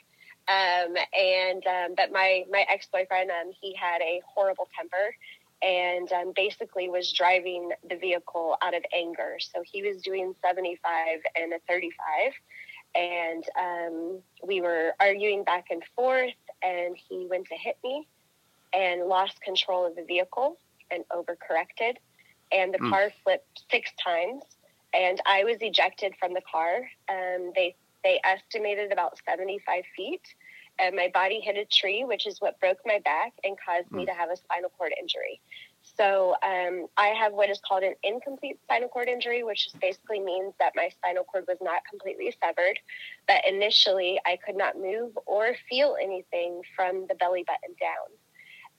[0.48, 5.16] Um, and um, but my my ex boyfriend, um, he had a horrible temper,
[5.62, 9.38] and um, basically was driving the vehicle out of anger.
[9.40, 12.34] So he was doing 75 and a 35.
[12.96, 18.08] And um, we were arguing back and forth, and he went to hit me
[18.74, 20.58] and lost control of the vehicle
[20.92, 21.96] and overcorrected.
[22.52, 22.90] And the mm.
[22.90, 24.44] car flipped six times,
[24.94, 26.88] and I was ejected from the car.
[27.10, 30.22] Um, they, they estimated about 75 feet
[30.80, 33.98] and my body hit a tree, which is what broke my back and caused mm.
[33.98, 34.08] me hmm.
[34.08, 35.40] to have a spinal cord injury.
[35.98, 40.54] So um, I have what is called an incomplete spinal cord injury, which basically means
[40.60, 42.80] that my spinal cord was not completely severed,
[43.28, 48.10] but initially I could not move or feel anything from the belly button down.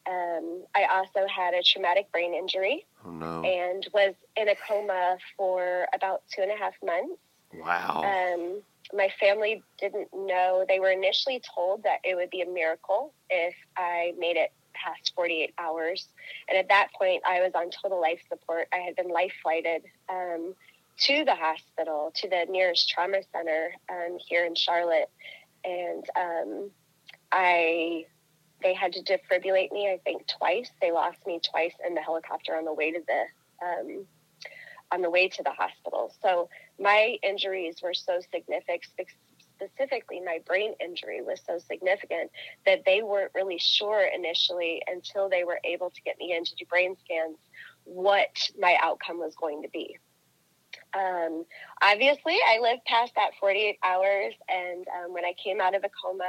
[0.08, 3.42] Um, I also had a traumatic brain injury oh, no.
[3.42, 7.20] and was in a coma for about two and a half months.
[7.52, 8.02] Wow.
[8.04, 10.64] Um, my family didn't know.
[10.68, 15.12] They were initially told that it would be a miracle if I made it past
[15.14, 16.08] 48 hours.
[16.48, 18.68] And at that point, I was on total life support.
[18.72, 20.54] I had been life flighted um,
[21.00, 25.10] to the hospital, to the nearest trauma center um, here in Charlotte.
[25.64, 26.70] And um,
[27.32, 28.06] I
[28.62, 29.90] they had to defibrillate me.
[29.92, 30.70] I think twice.
[30.80, 34.06] They lost me twice in the helicopter on the way to the um,
[34.92, 36.12] on the way to the hospital.
[36.22, 38.82] So my injuries were so significant.
[39.56, 42.30] Specifically, my brain injury was so significant
[42.66, 46.54] that they weren't really sure initially until they were able to get me in to
[46.56, 47.38] do brain scans
[47.84, 49.96] what my outcome was going to be.
[50.92, 51.44] Um,
[51.82, 55.90] obviously, I lived past that 48 hours, and um, when I came out of a
[56.02, 56.24] coma,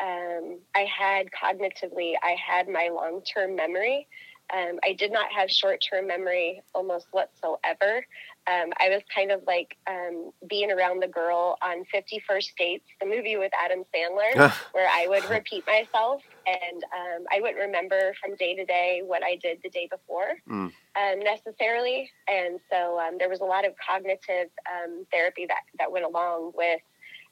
[0.00, 4.08] um, I had cognitively, I had my long term memory.
[4.52, 8.04] Um, I did not have short term memory almost whatsoever.
[8.46, 12.84] Um, I was kind of like um, being around the girl on 50 First Dates,
[13.00, 18.12] the movie with Adam Sandler, where I would repeat myself and um, I wouldn't remember
[18.20, 20.72] from day to day what I did the day before mm.
[20.72, 22.10] um, necessarily.
[22.28, 26.52] And so um, there was a lot of cognitive um, therapy that, that went along
[26.54, 26.80] with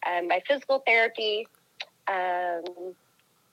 [0.06, 1.46] um, my physical therapy.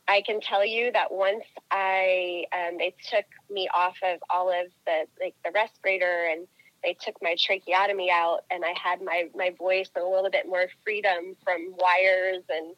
[0.08, 2.46] Um, I can tell you that once I
[2.78, 6.48] they took me off of all of the like the respirator and
[6.84, 10.48] they took my tracheotomy out and I had my, my voice and a little bit
[10.48, 12.76] more freedom from wires and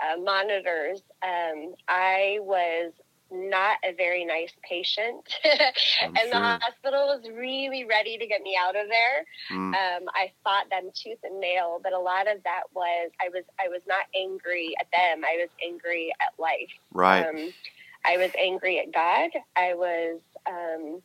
[0.00, 1.02] uh, monitors.
[1.22, 2.92] Um, I was
[3.32, 6.28] not a very nice patient, and sure.
[6.30, 9.24] the hospital was really ready to get me out of there.
[9.50, 9.74] Mm.
[9.74, 13.44] Um, I fought them tooth and nail, but a lot of that was I was
[13.58, 15.24] I was not angry at them.
[15.24, 16.70] I was angry at life.
[16.92, 17.26] Right.
[17.26, 17.52] Um,
[18.04, 19.30] I was angry at God.
[19.56, 21.02] I was, um,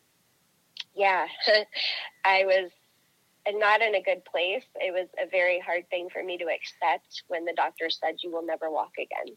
[0.95, 1.27] yeah,
[2.25, 2.71] I was
[3.49, 4.65] not in a good place.
[4.75, 8.31] It was a very hard thing for me to accept when the doctor said you
[8.31, 9.35] will never walk again.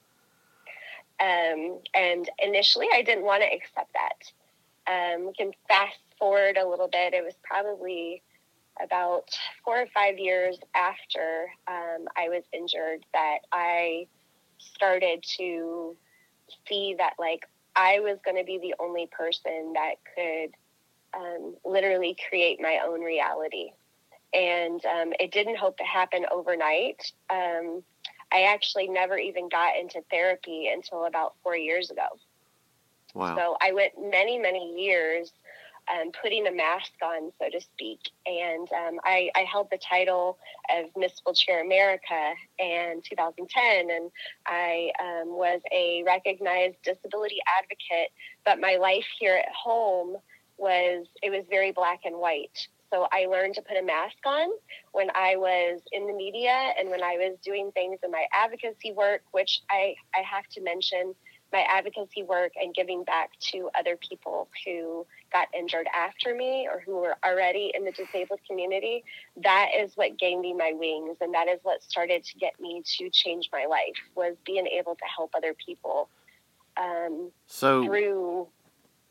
[1.21, 4.33] Um, and initially, I didn't want to accept that.
[4.91, 7.15] Um, we can fast forward a little bit.
[7.15, 8.23] It was probably
[8.83, 9.29] about
[9.65, 14.07] four or five years after um, I was injured that I
[14.59, 15.97] started to
[16.67, 20.55] see that, like, I was going to be the only person that could
[21.15, 23.71] um, literally create my own reality
[24.33, 27.13] and um, it didn't hope to happen overnight.
[28.33, 32.07] I actually never even got into therapy until about four years ago.
[33.14, 33.37] Wow.
[33.37, 35.33] So I went many, many years
[35.90, 38.11] um, putting a mask on, so to speak.
[38.27, 40.38] And um, I, I, held the title
[40.71, 44.11] of Miss Wheelchair America in 2010, and
[44.47, 48.12] I um, was a recognized disability advocate.
[48.45, 50.16] But my life here at home
[50.57, 52.69] was it was very black and white.
[52.92, 54.48] So I learned to put a mask on
[54.92, 58.92] when I was in the media and when I was doing things in my advocacy
[58.92, 61.14] work, which I, I have to mention
[61.53, 66.81] my advocacy work and giving back to other people who got injured after me or
[66.81, 69.05] who were already in the disabled community.
[69.37, 72.83] That is what gave me my wings and that is what started to get me
[72.98, 76.09] to change my life was being able to help other people
[76.76, 78.48] um, so through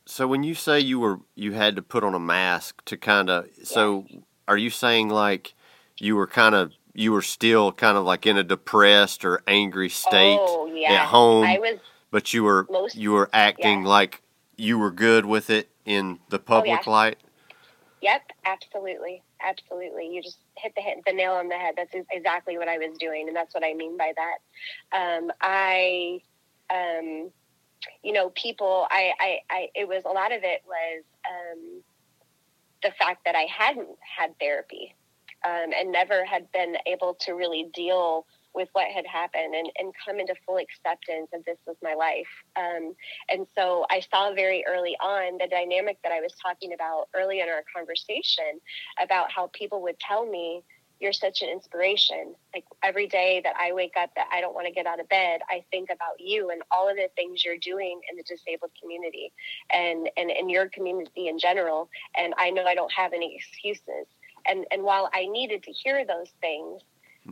[0.09, 3.29] so when you say you were you had to put on a mask to kind
[3.29, 4.05] of so
[4.47, 5.53] are you saying like
[5.99, 9.89] you were kind of you were still kind of like in a depressed or angry
[9.89, 10.93] state oh, yeah.
[10.93, 11.79] at home I was
[12.11, 13.89] but you were most, you were acting yeah.
[13.89, 14.21] like
[14.57, 16.91] you were good with it in the public oh, yeah.
[16.91, 17.17] light
[18.01, 22.57] yep absolutely absolutely you just hit the hit the nail on the head that's exactly
[22.57, 26.19] what i was doing and that's what i mean by that um, i
[26.71, 27.31] um,
[28.03, 31.81] you know, people, I, I, I, it was a lot of it was um,
[32.83, 34.95] the fact that I hadn't had therapy
[35.45, 39.93] um, and never had been able to really deal with what had happened and, and
[40.03, 42.27] come into full acceptance of this was my life.
[42.55, 42.95] Um,
[43.29, 47.41] and so I saw very early on the dynamic that I was talking about early
[47.41, 48.59] in our conversation
[49.01, 50.63] about how people would tell me,
[50.99, 52.35] you're such an inspiration.
[52.53, 55.07] Like every day that I wake up that I don't want to get out of
[55.09, 58.71] bed, I think about you and all of the things you're doing in the disabled
[58.81, 59.31] community
[59.71, 61.89] and, and in your community in general.
[62.17, 64.07] And I know I don't have any excuses.
[64.45, 66.81] And, and while I needed to hear those things,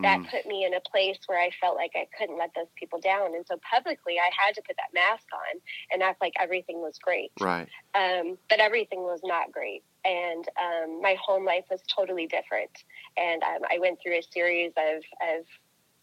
[0.02, 0.30] that mm.
[0.30, 3.36] put me in a place where I felt like I couldn't let those people down.
[3.36, 6.98] And so publicly, I had to put that mask on and act like everything was
[6.98, 7.32] great.
[7.40, 7.68] Right.
[7.96, 9.84] Um, but everything was not great.
[10.06, 12.72] And um, my home life was totally different.
[13.18, 15.04] And um, I went through a series of,
[15.38, 15.46] of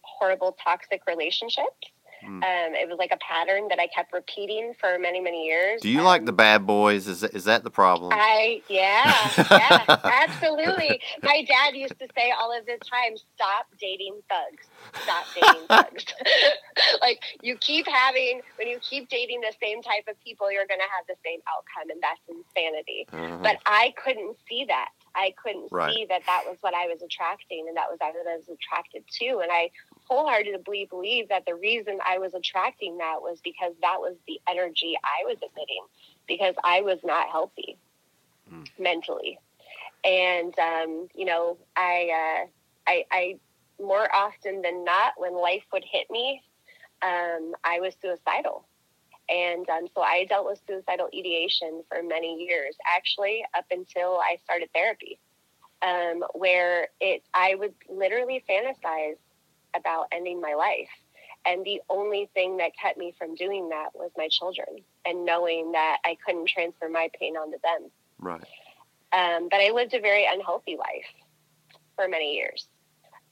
[0.01, 1.89] horrible, toxic relationships
[2.25, 2.43] Mm.
[2.43, 5.81] Um, it was like a pattern that I kept repeating for many, many years.
[5.81, 7.07] Do you um, like the bad boys?
[7.07, 8.11] Is that, is that the problem?
[8.13, 10.99] I yeah, yeah, absolutely.
[11.23, 14.65] My dad used to say all of the time, "Stop dating thugs.
[15.03, 16.05] Stop dating thugs."
[17.01, 20.79] like you keep having when you keep dating the same type of people, you're going
[20.79, 23.07] to have the same outcome, and that's insanity.
[23.11, 23.39] Uh-huh.
[23.41, 24.89] But I couldn't see that.
[25.15, 25.93] I couldn't right.
[25.93, 29.03] see that that was what I was attracting, and that was what I was attracted
[29.19, 29.71] to, and I
[30.07, 34.95] wholeheartedly believe that the reason I was attracting that was because that was the energy
[35.03, 35.85] I was emitting
[36.27, 37.77] because I was not healthy
[38.51, 38.67] mm.
[38.79, 39.39] mentally.
[40.03, 42.47] And, um, you know, I, uh,
[42.87, 43.35] I, I,
[43.81, 46.41] more often than not, when life would hit me,
[47.01, 48.65] um, I was suicidal.
[49.27, 54.37] And um, so I dealt with suicidal ideation for many years, actually, up until I
[54.43, 55.19] started therapy,
[55.81, 59.17] um, where it I would literally fantasize
[59.77, 60.89] about ending my life.
[61.45, 64.67] And the only thing that kept me from doing that was my children
[65.05, 67.91] and knowing that I couldn't transfer my pain onto them.
[68.19, 68.43] Right.
[69.13, 71.05] Um, but I lived a very unhealthy life
[71.95, 72.67] for many years.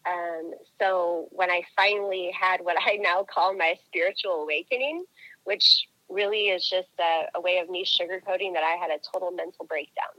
[0.05, 5.05] Um, so when I finally had what I now call my spiritual awakening,
[5.45, 9.31] which really is just a, a way of me sugarcoating that I had a total
[9.31, 10.13] mental breakdown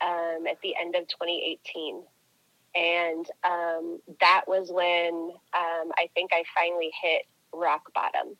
[0.00, 2.02] um, at the end of 2018.
[2.76, 7.22] And um, that was when um, I think I finally hit
[7.52, 8.36] rock bottom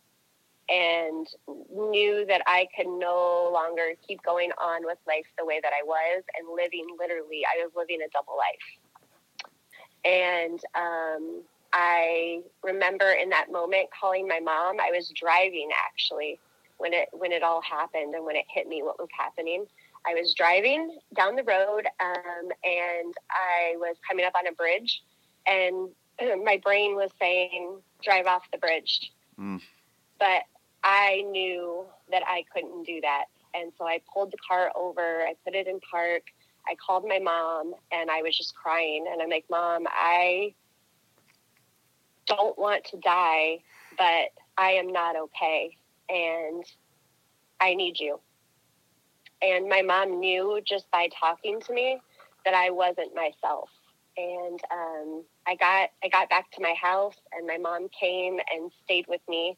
[0.69, 1.27] and
[1.73, 5.85] knew that I could no longer keep going on with life the way that I
[5.85, 8.67] was and living literally, I was living a double life.
[10.05, 14.81] And um, I remember in that moment calling my mom.
[14.81, 16.41] I was driving actually
[16.79, 19.67] when it when it all happened and when it hit me what was happening.
[20.07, 25.03] I was driving down the road um, and I was coming up on a bridge,
[25.47, 25.91] and
[26.45, 29.61] my brain was saying, "Drive off the bridge." Mm.
[30.19, 30.43] But
[30.85, 35.23] I knew that I couldn't do that, and so I pulled the car over.
[35.23, 36.23] I put it in park.
[36.69, 39.07] I called my mom, and I was just crying.
[39.11, 40.55] And I'm like, "Mom, I
[42.27, 43.59] don't want to die,
[43.99, 45.77] but I am not okay,
[46.09, 46.65] and
[47.61, 48.21] I need you."
[49.47, 52.01] And my mom knew just by talking to me
[52.45, 53.69] that I wasn't myself.
[54.17, 58.73] And um, I got I got back to my house, and my mom came and
[58.85, 59.57] stayed with me,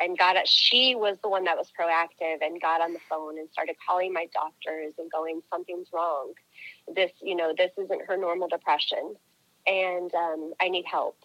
[0.00, 0.48] and got it.
[0.48, 4.12] She was the one that was proactive and got on the phone and started calling
[4.12, 6.32] my doctors and going, something's wrong.
[6.94, 9.14] This, you know, this isn't her normal depression,
[9.66, 11.18] and um, I need help.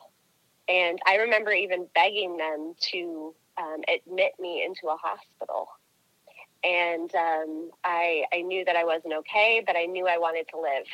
[0.68, 5.70] And I remember even begging them to um, admit me into a hospital
[6.64, 10.60] and um, I I knew that I wasn't okay, but I knew I wanted to
[10.60, 10.86] live.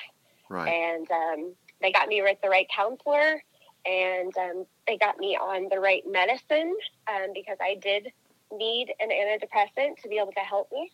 [0.49, 0.67] Right.
[0.67, 3.41] And um, they got me with the right counselor,
[3.86, 6.76] and um, they got me on the right medicine
[7.07, 8.11] um, because I did
[8.51, 10.91] need an antidepressant to be able to help me.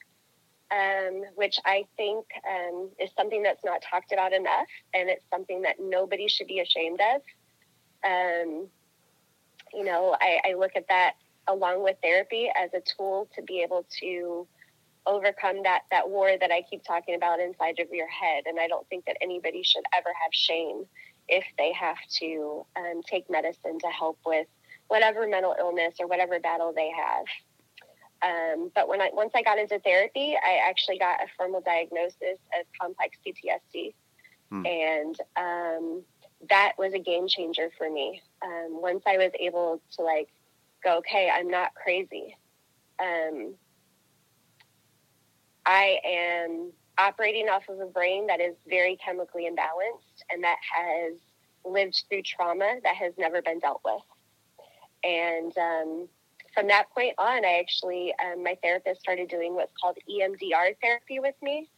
[0.72, 4.66] Um, which I think um, is something that's not talked about enough,
[4.96, 7.22] and it's something that nobody should be ashamed of.
[9.76, 11.14] you know, I, I look at that
[11.48, 14.48] along with therapy as a tool to be able to
[15.08, 18.44] overcome that that war that I keep talking about inside of your head.
[18.48, 20.86] And I don't think that anybody should ever have shame
[21.28, 24.48] if they have to um, take medicine to help with
[24.88, 27.26] whatever mental illness or whatever battle they have.
[28.22, 32.40] Um, but when I once I got into therapy, I actually got a formal diagnosis
[32.60, 33.94] of complex PTSD,
[34.50, 34.66] hmm.
[34.66, 36.04] and um,
[36.50, 38.22] that was a game changer for me.
[38.42, 40.30] Um, once I was able to like
[40.84, 42.38] go, okay, I'm not crazy.
[43.00, 43.56] Um,
[45.66, 51.14] I am operating off of a brain that is very chemically imbalanced and that has
[51.66, 54.02] lived through trauma that has never been dealt with.
[55.04, 56.08] And um,
[56.54, 61.20] from that point on, I actually, um, my therapist started doing what's called EMDR therapy
[61.20, 61.70] with me,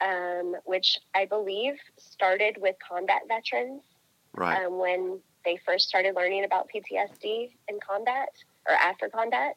[0.00, 3.82] um, which I believe started with combat veterans.
[4.34, 4.64] Right.
[4.64, 8.28] Um, when they first started learning about PTSD in combat
[8.68, 9.56] or after combat.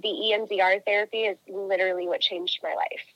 [0.00, 3.06] The EMDR therapy is literally what changed my life.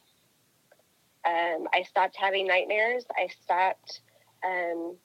[1.24, 3.04] Um, I stopped having nightmares.
[3.16, 4.00] I stopped.
[4.44, 4.96] Um,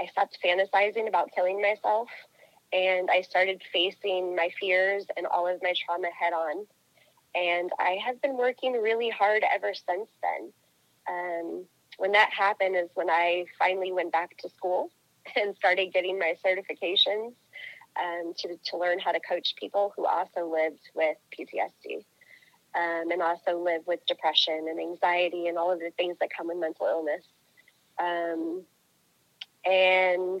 [0.00, 2.08] I stopped fantasizing about killing myself,
[2.72, 6.66] and I started facing my fears and all of my trauma head on.
[7.34, 10.52] And I have been working really hard ever since then.
[11.08, 11.64] Um,
[11.98, 14.90] when that happened is when I finally went back to school
[15.36, 17.32] and started getting my certifications
[17.98, 22.04] um, to, to learn how to coach people who also lived with PTSD
[22.74, 26.48] um, and also live with depression and anxiety and all of the things that come
[26.48, 27.24] with mental illness.
[27.98, 28.62] Um,
[29.64, 30.40] and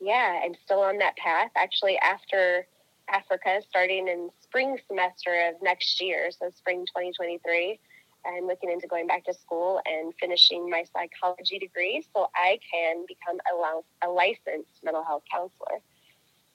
[0.00, 1.50] yeah, I'm still on that path.
[1.56, 2.66] Actually, after
[3.08, 7.78] Africa, starting in spring semester of next year, so spring 2023,
[8.26, 13.04] I'm looking into going back to school and finishing my psychology degree so I can
[13.06, 15.80] become a, a licensed mental health counselor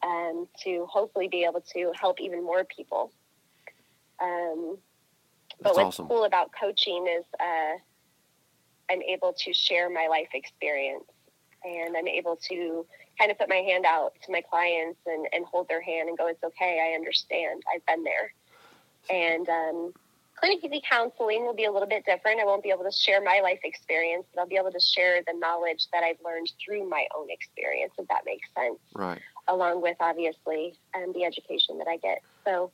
[0.04, 3.12] um, to hopefully be able to help even more people.
[4.22, 4.78] Um,
[5.62, 6.08] but what's awesome.
[6.08, 7.78] cool about coaching is uh,
[8.90, 11.06] I'm able to share my life experience
[11.64, 12.86] and I'm able to
[13.18, 16.18] kind of put my hand out to my clients and, and hold their hand and
[16.18, 16.80] go, it's okay.
[16.90, 17.62] I understand.
[17.74, 18.34] I've been there.
[19.10, 19.94] And um,
[20.42, 22.40] clinically counseling will be a little bit different.
[22.40, 25.22] I won't be able to share my life experience, but I'll be able to share
[25.26, 28.80] the knowledge that I've learned through my own experience, if that makes sense.
[28.96, 29.22] Right.
[29.48, 32.22] Along with obviously um, the education that I get.
[32.46, 32.72] So,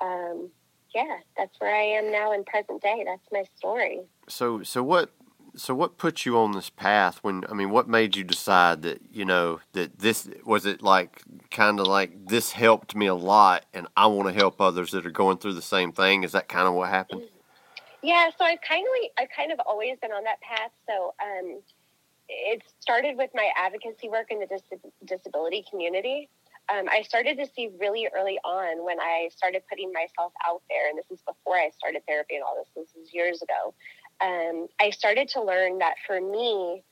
[0.00, 0.50] um,
[0.94, 3.04] yeah, that's where I am now in present day.
[3.06, 4.00] That's my story.
[4.28, 5.10] So, so what
[5.60, 9.00] so what put you on this path when i mean what made you decide that
[9.12, 13.64] you know that this was it like kind of like this helped me a lot
[13.74, 16.24] and i want to help others that are going through the same thing?
[16.24, 17.22] Is that kind of what happened?
[18.02, 20.70] Yeah so i've kind of i've kind of always been on that path.
[20.88, 21.60] So um,
[22.28, 26.28] it started with my advocacy work in the dis- disability community.
[26.72, 30.88] Um, I started to see really early on when I started putting myself out there,
[30.88, 33.74] and this is before I started therapy and all this, this was years ago
[34.22, 36.82] um, I started to learn that for me,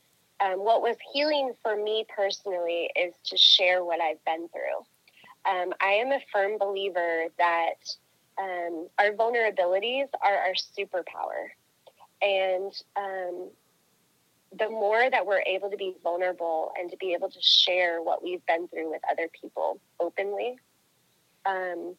[0.41, 5.51] um, what was healing for me personally is to share what I've been through.
[5.51, 7.95] Um, I am a firm believer that
[8.37, 11.49] um, our vulnerabilities are our superpower.
[12.21, 13.49] And um,
[14.57, 18.23] the more that we're able to be vulnerable and to be able to share what
[18.23, 20.57] we've been through with other people openly,
[21.45, 21.95] um,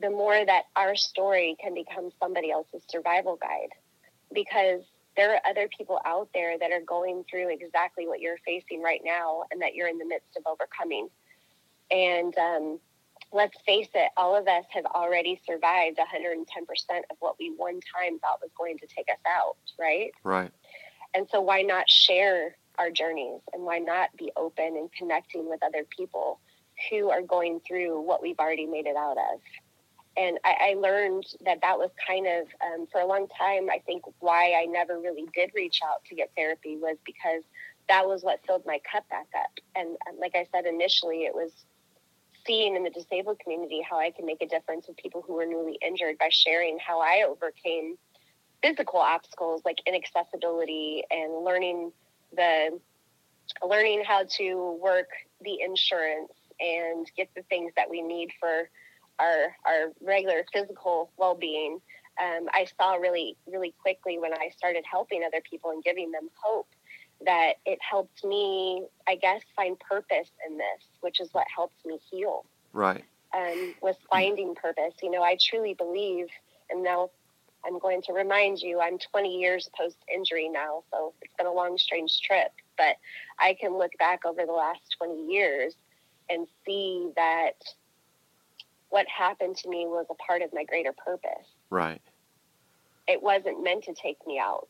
[0.00, 3.70] the more that our story can become somebody else's survival guide
[4.34, 4.82] because
[5.16, 9.00] there are other people out there that are going through exactly what you're facing right
[9.04, 11.08] now and that you're in the midst of overcoming.
[11.90, 12.80] And um,
[13.32, 16.44] let's face it, all of us have already survived 110%
[17.10, 20.10] of what we one time thought was going to take us out, right?
[20.24, 20.50] Right.
[21.14, 25.62] And so, why not share our journeys and why not be open and connecting with
[25.62, 26.40] other people
[26.90, 29.40] who are going through what we've already made it out of?
[30.16, 33.80] And I, I, learned that that was kind of um, for a long time i
[33.86, 37.42] think why i never really did reach out to get therapy was because
[37.88, 39.50] that was what filled my cup back up.
[39.74, 41.52] And um, like i said initially it was
[42.46, 45.46] seeing in the disabled community how i can make a difference with people who were
[45.46, 47.96] newly injured by sharing how i overcame
[48.62, 51.92] physical obstacles like inaccessibility and learning
[52.36, 52.78] the
[53.66, 55.08] learning how to work
[55.42, 58.68] the insurance and get the things that we need for
[59.18, 61.80] our our regular physical well being.
[62.20, 66.28] Um, I saw really really quickly when I started helping other people and giving them
[66.40, 66.68] hope
[67.24, 71.98] that it helped me, I guess, find purpose in this, which is what helps me
[72.10, 72.44] heal.
[72.72, 73.04] Right.
[73.36, 74.94] Um, was finding purpose.
[75.02, 76.26] You know, I truly believe,
[76.70, 77.10] and now
[77.66, 81.52] I'm going to remind you, I'm 20 years post injury now, so it's been a
[81.52, 82.52] long, strange trip.
[82.76, 82.96] But
[83.38, 85.74] I can look back over the last 20 years
[86.28, 87.54] and see that
[88.94, 91.48] what happened to me was a part of my greater purpose.
[91.68, 92.00] Right.
[93.08, 94.68] It wasn't meant to take me out.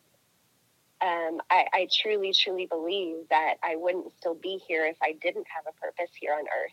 [1.02, 5.44] Um, I, I truly, truly believe that I wouldn't still be here if I didn't
[5.54, 6.72] have a purpose here on earth.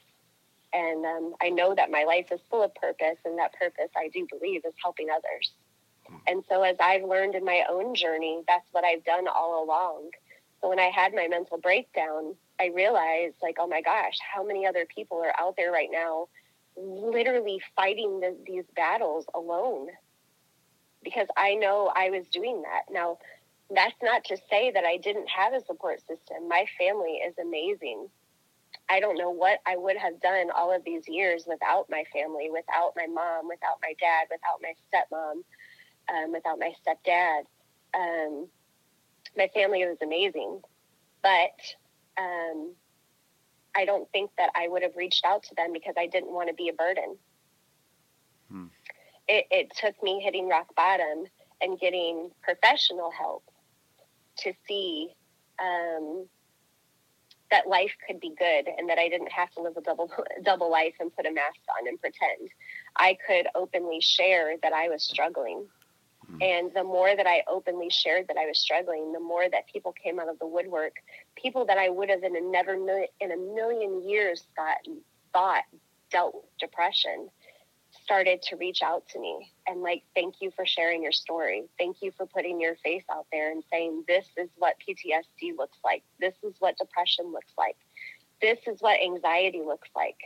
[0.72, 4.08] And um, I know that my life is full of purpose, and that purpose, I
[4.08, 5.52] do believe, is helping others.
[6.08, 6.16] Hmm.
[6.28, 10.12] And so, as I've learned in my own journey, that's what I've done all along.
[10.62, 14.66] So, when I had my mental breakdown, I realized, like, oh my gosh, how many
[14.66, 16.30] other people are out there right now
[16.82, 19.88] literally fighting the, these battles alone
[21.04, 22.92] because I know I was doing that.
[22.92, 23.18] Now,
[23.70, 26.48] that's not to say that I didn't have a support system.
[26.48, 28.08] My family is amazing.
[28.90, 32.50] I don't know what I would have done all of these years without my family,
[32.52, 35.44] without my mom, without my dad, without my stepmom,
[36.14, 37.44] um, without my stepdad.
[37.94, 38.48] Um,
[39.38, 40.62] my family was amazing,
[41.24, 41.58] but
[42.18, 42.74] um,
[43.76, 46.49] I don't think that I would have reached out to them because I didn't want
[46.49, 47.17] to be a burden.
[48.49, 48.65] Hmm.
[49.28, 51.26] It, it took me hitting rock bottom
[51.61, 53.43] and getting professional help
[54.39, 55.09] to see
[55.59, 56.28] um,
[57.51, 60.09] that life could be good and that I didn't have to live a double
[60.43, 62.49] double life and put a mask on and pretend.
[62.95, 65.65] I could openly share that I was struggling
[66.32, 66.42] Mm-hmm.
[66.42, 69.94] And the more that I openly shared that I was struggling, the more that people
[70.04, 70.94] came out of the woodwork,
[71.36, 74.78] people that I would have in a never in a million years thought
[75.34, 75.64] thought
[76.12, 77.30] dealt with depression
[78.04, 81.64] started to reach out to me and like thank you for sharing your story.
[81.78, 85.78] Thank you for putting your face out there and saying this is what ptsd looks
[85.84, 86.04] like.
[86.20, 87.76] This is what depression looks like.
[88.42, 90.18] This is what anxiety looks like.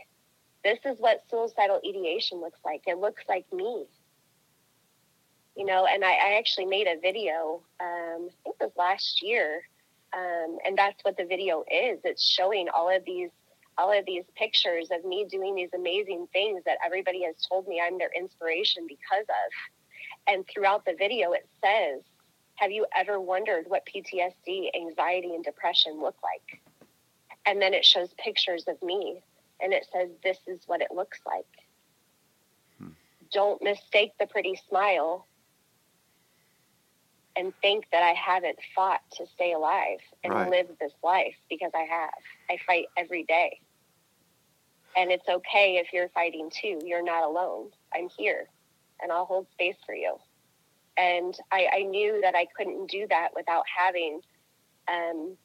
[0.64, 2.82] This is what suicidal ideation looks like.
[2.86, 3.86] It looks like me
[5.56, 9.22] you know, and I, I actually made a video, um, I think it was last
[9.22, 9.62] year,
[10.12, 12.00] um, and that's what the video is.
[12.04, 13.30] It's showing all of these
[13.78, 17.78] all of these pictures of me doing these amazing things that everybody has told me
[17.78, 20.32] I'm their inspiration because of.
[20.34, 22.00] And throughout the video, it says,
[22.54, 26.62] Have you ever wondered what PTSD, anxiety, and depression look like?
[27.46, 29.22] and then it shows pictures of me
[29.60, 31.46] and it says, This is what it looks like.
[32.78, 32.88] Hmm.
[33.32, 35.26] Don't mistake the pretty smile
[37.36, 40.50] and think that I haven't fought to stay alive and right.
[40.50, 42.10] live this life because I have.
[42.50, 43.60] I fight every day.
[44.96, 46.80] And it's okay if you're fighting too.
[46.84, 47.70] You're not alone.
[47.94, 48.48] I'm here
[49.02, 50.16] and I'll hold space for you.
[50.96, 54.20] And I, I knew that I couldn't do that without having
[54.88, 55.36] um,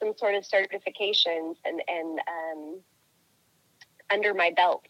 [0.00, 2.80] some sort of certifications and, and um,
[4.10, 4.86] under my belt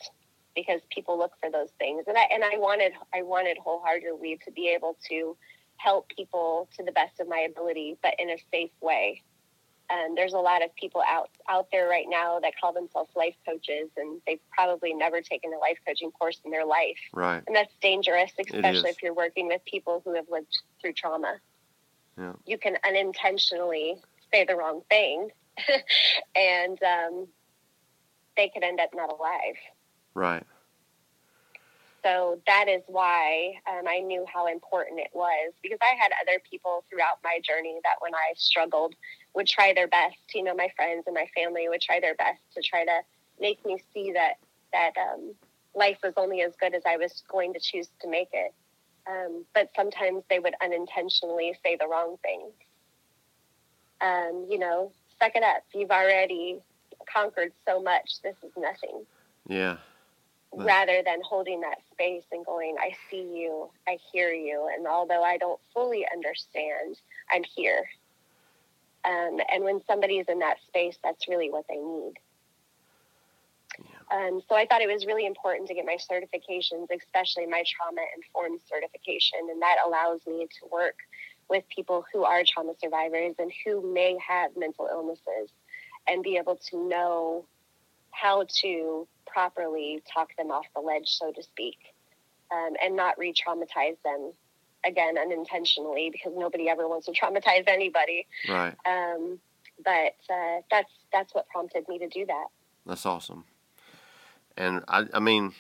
[0.55, 2.05] because people look for those things.
[2.07, 5.37] And I, and I wanted, I wanted wholeheartedly to be able to
[5.83, 9.23] help people to the best of my ability, but in a safe way.
[9.89, 13.35] And there's a lot of people out out there right now that call themselves life
[13.45, 16.99] coaches, and they've probably never taken a life coaching course in their life.
[17.13, 17.43] Right.
[17.47, 21.39] And that's dangerous, especially if you're working with people who have lived through trauma.
[22.17, 22.35] Yeah.
[22.47, 23.97] You can unintentionally
[24.33, 25.31] say the wrong thing,
[26.37, 27.27] and um,
[28.37, 29.57] they could end up not alive.
[30.15, 30.45] Right.
[32.03, 36.41] So that is why um, I knew how important it was because I had other
[36.49, 38.95] people throughout my journey that when I struggled
[39.35, 40.17] would try their best.
[40.35, 43.01] You know, my friends and my family would try their best to try to
[43.41, 44.35] make me see that
[44.73, 45.35] that um,
[45.75, 48.55] life was only as good as I was going to choose to make it.
[49.09, 52.53] Um, but sometimes they would unintentionally say the wrong things.
[54.01, 55.65] Um, you know, suck it up.
[55.75, 56.61] You've already
[57.13, 58.23] conquered so much.
[58.23, 59.05] This is nothing.
[59.49, 59.77] Yeah
[60.53, 65.23] rather than holding that space and going, I see you, I hear you, and although
[65.23, 66.97] I don't fully understand,
[67.33, 67.85] I'm here.
[69.05, 72.15] Um, and when somebody's in that space, that's really what they need.
[73.79, 74.27] Yeah.
[74.27, 78.03] Um, so I thought it was really important to get my certifications, especially my trauma
[78.17, 80.97] informed certification, and that allows me to work
[81.49, 85.51] with people who are trauma survivors and who may have mental illnesses
[86.09, 87.45] and be able to know
[88.11, 91.79] how to properly talk them off the ledge, so to speak,
[92.53, 94.33] um, and not re traumatize them
[94.85, 98.27] again unintentionally because nobody ever wants to traumatize anybody.
[98.49, 98.75] Right.
[98.87, 99.39] Um,
[99.85, 102.47] but uh, that's that's what prompted me to do that.
[102.87, 103.45] That's awesome.
[104.57, 105.53] And I, I mean,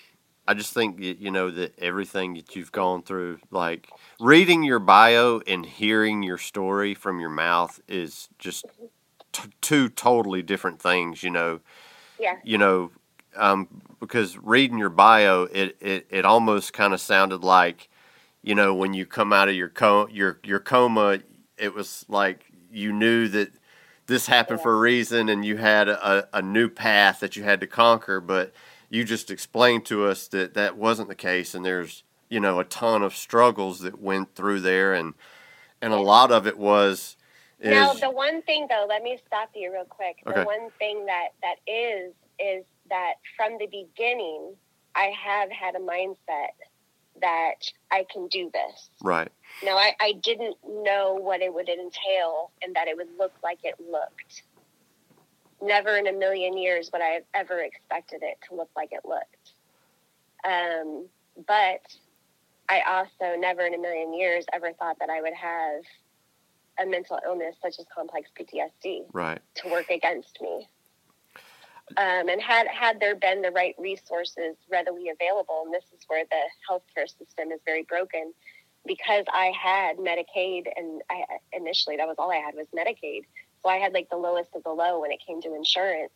[0.46, 5.40] I just think you know that everything that you've gone through, like reading your bio
[5.46, 8.66] and hearing your story from your mouth, is just
[9.32, 11.22] t- two totally different things.
[11.22, 11.60] You know.
[12.18, 12.36] Yeah.
[12.44, 12.90] You know,
[13.36, 13.68] um,
[14.00, 17.88] because reading your bio, it, it, it almost kind of sounded like,
[18.42, 21.20] you know, when you come out of your co- your your coma,
[21.58, 23.50] it was like you knew that
[24.06, 27.60] this happened for a reason, and you had a, a new path that you had
[27.60, 28.20] to conquer.
[28.20, 28.52] But
[28.88, 32.64] you just explained to us that that wasn't the case, and there's you know a
[32.64, 35.14] ton of struggles that went through there, and
[35.82, 37.16] and a lot of it was.
[37.60, 40.16] Is, now the one thing though, let me stop you real quick.
[40.26, 40.40] Okay.
[40.40, 44.54] The one thing that that is is that from the beginning,
[44.94, 46.54] I have had a mindset
[47.20, 48.90] that I can do this.
[49.02, 49.30] Right.
[49.62, 53.58] Now, I, I didn't know what it would entail and that it would look like
[53.64, 54.42] it looked.
[55.62, 59.02] Never in a million years would I have ever expected it to look like it
[59.04, 59.52] looked.
[60.44, 61.06] Um,
[61.46, 61.82] but
[62.68, 65.82] I also never in a million years ever thought that I would have
[66.80, 69.40] a mental illness such as complex PTSD right.
[69.56, 70.66] to work against me.
[71.96, 76.24] Um, and had had there been the right resources readily available, and this is where
[76.30, 78.32] the healthcare system is very broken,
[78.86, 83.22] because I had Medicaid, and I, initially that was all I had was Medicaid,
[83.62, 86.12] so I had like the lowest of the low when it came to insurance.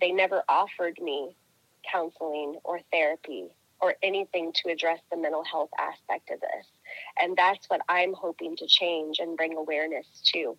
[0.00, 1.36] They never offered me
[1.90, 3.48] counseling or therapy
[3.80, 6.66] or anything to address the mental health aspect of this,
[7.20, 10.56] and that's what I'm hoping to change and bring awareness to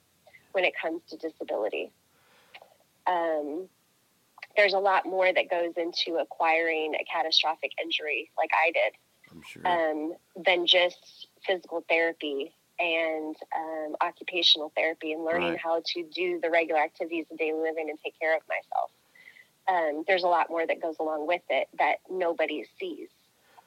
[0.51, 1.91] when it comes to disability.
[3.07, 3.67] Um,
[4.55, 8.93] there's a lot more that goes into acquiring a catastrophic injury like I did.
[9.31, 9.67] I'm sure.
[9.67, 15.59] Um, than just physical therapy and um, occupational therapy and learning right.
[15.59, 18.91] how to do the regular activities of daily living and take care of myself.
[19.67, 23.09] Um, there's a lot more that goes along with it that nobody sees.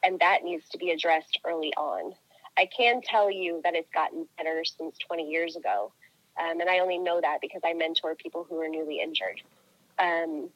[0.03, 2.15] And that needs to be addressed early on.
[2.59, 5.93] I can tell you that it's gotten better since 20 years ago.
[6.41, 9.43] Um, and I only know that because I mentor people who are newly injured.
[9.99, 10.49] Um,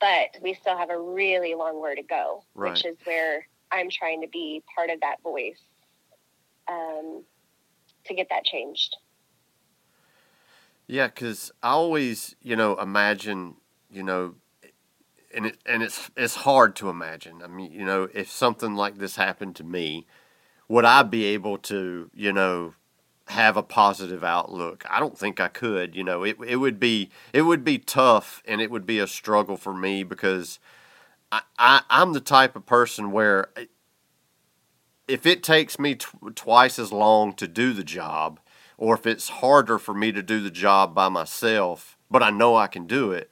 [0.00, 2.72] but we still have a really long way to go, right.
[2.72, 5.60] which is where I'm trying to be part of that voice
[6.68, 7.24] um,
[8.06, 8.96] to get that changed.
[10.86, 13.54] Yeah, because I always, you know, imagine,
[13.90, 14.34] you know,
[15.34, 17.42] and it and it's it's hard to imagine.
[17.42, 20.06] I mean, you know, if something like this happened to me,
[20.68, 22.74] would I be able to, you know,
[23.28, 24.84] have a positive outlook.
[24.88, 25.94] I don't think I could.
[25.94, 29.06] You know, it it would be it would be tough and it would be a
[29.06, 30.58] struggle for me because
[31.32, 33.48] I, I I'm the type of person where
[35.08, 38.40] if it takes me tw- twice as long to do the job,
[38.76, 42.56] or if it's harder for me to do the job by myself, but I know
[42.56, 43.30] I can do it,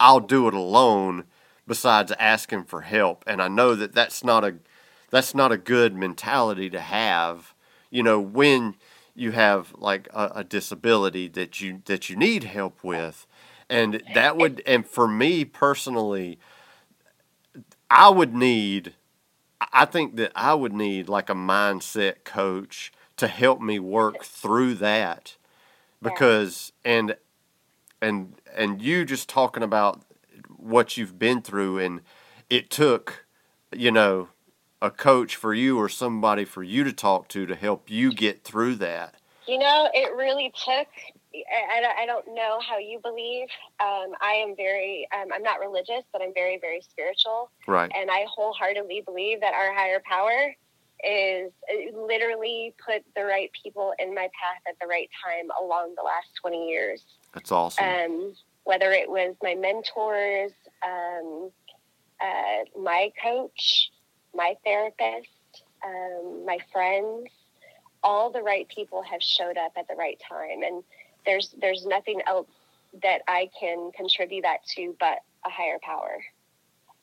[0.00, 1.24] I'll do it alone.
[1.66, 4.54] Besides asking for help, and I know that that's not a
[5.10, 7.52] that's not a good mentality to have.
[7.90, 8.76] You know when
[9.18, 13.26] you have like a, a disability that you that you need help with,
[13.68, 16.38] and that would and for me personally,
[17.90, 18.94] I would need
[19.72, 24.74] I think that I would need like a mindset coach to help me work through
[24.74, 25.36] that.
[26.00, 27.16] Because and
[28.00, 30.02] and and you just talking about
[30.56, 32.00] what you've been through and
[32.48, 33.24] it took
[33.72, 34.28] you know
[34.80, 38.44] a coach for you or somebody for you to talk to to help you get
[38.44, 39.14] through that
[39.46, 40.88] you know it really took
[41.34, 43.48] I, I don't know how you believe.
[43.80, 47.50] Um, I am very, um, I'm not religious, but I'm very, very spiritual.
[47.66, 47.92] Right.
[47.94, 50.54] And I wholeheartedly believe that our higher power
[51.04, 51.52] is
[51.94, 56.28] literally put the right people in my path at the right time along the last
[56.40, 57.04] 20 years.
[57.34, 57.84] That's awesome.
[57.84, 60.52] Um, whether it was my mentors,
[60.84, 61.50] um,
[62.20, 63.90] uh, my coach,
[64.34, 65.28] my therapist,
[65.84, 67.28] um, my friends,
[68.02, 70.62] all the right people have showed up at the right time.
[70.62, 70.82] And
[71.26, 72.48] there's there's nothing else
[73.02, 76.18] that I can contribute that to but a higher power.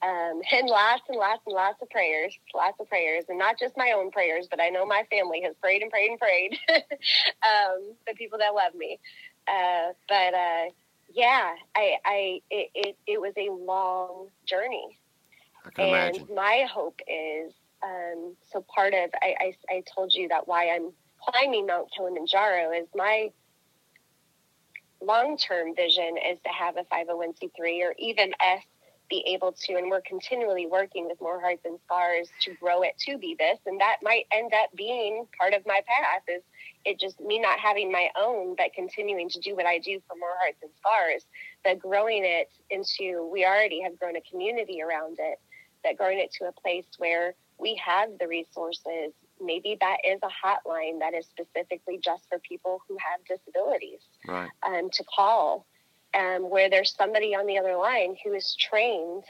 [0.02, 3.78] Um, and lots and lots and lots of prayers, lots of prayers, and not just
[3.78, 6.58] my own prayers, but I know my family has prayed and prayed and prayed.
[6.70, 9.00] um, the people that love me,
[9.48, 10.66] uh, but uh,
[11.14, 15.00] yeah, I, I it, it, it, was a long journey,
[15.78, 16.36] and imagine.
[16.36, 17.54] my hope is
[17.84, 20.92] um, so part of I, I I told you that why I'm
[21.22, 23.32] climbing Mount Kilimanjaro is my
[25.02, 28.64] long term vision is to have a 501c3 or even us
[29.10, 32.98] be able to, and we're continually working with More Hearts and Scars to grow it
[33.08, 33.60] to be this.
[33.66, 36.42] And that might end up being part of my path is
[36.86, 40.16] it just me not having my own, but continuing to do what I do for
[40.18, 41.26] More Hearts and Scars,
[41.64, 45.40] but growing it into, we already have grown a community around it,
[45.86, 50.48] that growing it to a place where we have the resources maybe that is a
[50.48, 54.50] hotline that is specifically just for people who have disabilities right.
[54.66, 55.66] um, to call,
[56.14, 59.24] um, where there's somebody on the other line who is trained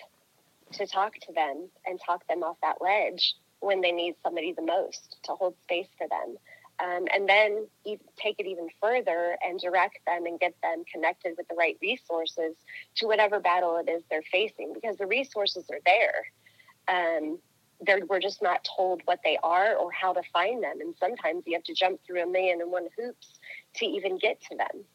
[0.73, 4.61] to talk to them and talk them off that ledge when they need somebody the
[4.61, 6.37] most to hold space for them.
[6.77, 7.67] Um, and then
[8.17, 12.55] take it even further and direct them and get them connected with the right resources
[12.95, 16.25] to whatever battle it is they're facing because the resources are there.
[16.87, 17.39] Um,
[18.07, 20.79] we're just not told what they are or how to find them.
[20.79, 23.39] And sometimes you have to jump through a million and one hoops
[23.75, 24.85] to even get to them.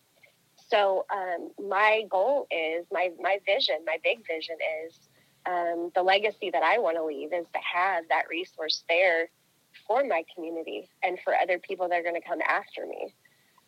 [0.69, 4.99] So um, my goal is my my vision, my big vision is
[5.47, 9.31] um, the legacy that I want to leave is to have that resource there
[9.87, 13.15] for my community and for other people that are going to come after me.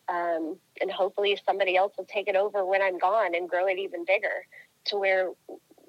[0.09, 3.79] Um, and hopefully somebody else will take it over when I'm gone and grow it
[3.79, 4.47] even bigger
[4.87, 5.31] to where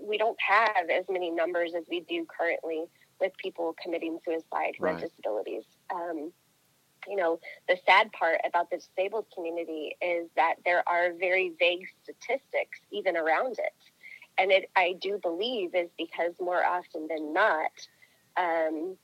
[0.03, 2.85] we don't have as many numbers as we do currently
[3.19, 4.99] with people committing suicide who right.
[4.99, 5.63] have disabilities.
[5.93, 6.31] Um,
[7.07, 11.85] you know, the sad part about the disabled community is that there are very vague
[12.03, 13.73] statistics even around it.
[14.37, 17.71] And it, I do believe, is because more often than not,
[18.37, 18.97] um,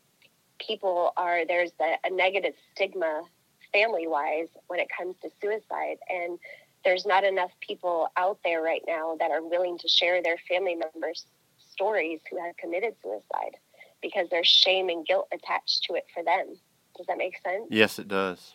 [0.60, 3.24] people are, there's a, a negative stigma
[3.72, 5.98] family wise when it comes to suicide.
[6.10, 6.40] And
[6.86, 10.76] there's not enough people out there right now that are willing to share their family
[10.76, 11.26] members'
[11.72, 13.58] stories who have committed suicide
[14.02, 16.56] because there's shame and guilt attached to it for them.
[16.98, 17.66] Does that make sense?
[17.70, 18.54] Yes, it does.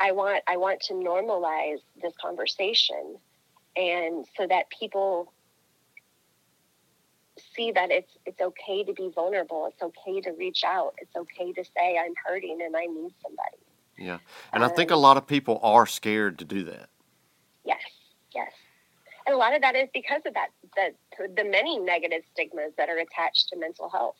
[0.00, 3.16] I want I want to normalize this conversation
[3.76, 5.32] and so that people
[7.54, 9.70] see that it's it's okay to be vulnerable.
[9.72, 10.94] It's okay to reach out.
[10.98, 13.58] It's okay to say I'm hurting and I need somebody.
[13.96, 14.18] Yeah.
[14.52, 16.88] And um, I think a lot of people are scared to do that.
[17.64, 17.82] Yes.
[18.34, 18.52] Yes.
[19.26, 20.92] And a lot of that is because of that the
[21.36, 24.16] the many negative stigmas that are attached to mental health.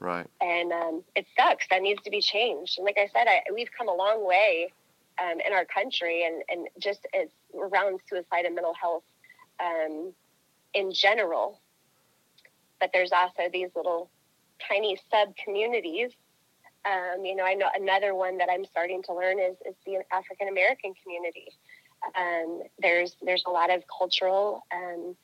[0.00, 0.26] Right.
[0.40, 1.66] And um, it sucks.
[1.70, 2.78] That needs to be changed.
[2.78, 4.72] And like I said, I, we've come a long way
[5.20, 9.04] um, in our country and, and just as around suicide and mental health
[9.62, 10.12] um,
[10.72, 11.60] in general.
[12.80, 14.10] But there's also these little
[14.66, 16.12] tiny sub communities.
[16.86, 19.98] Um, you know, I know another one that I'm starting to learn is, is the
[20.10, 21.52] African American community.
[22.16, 25.16] Um, there's there's a lot of cultural um,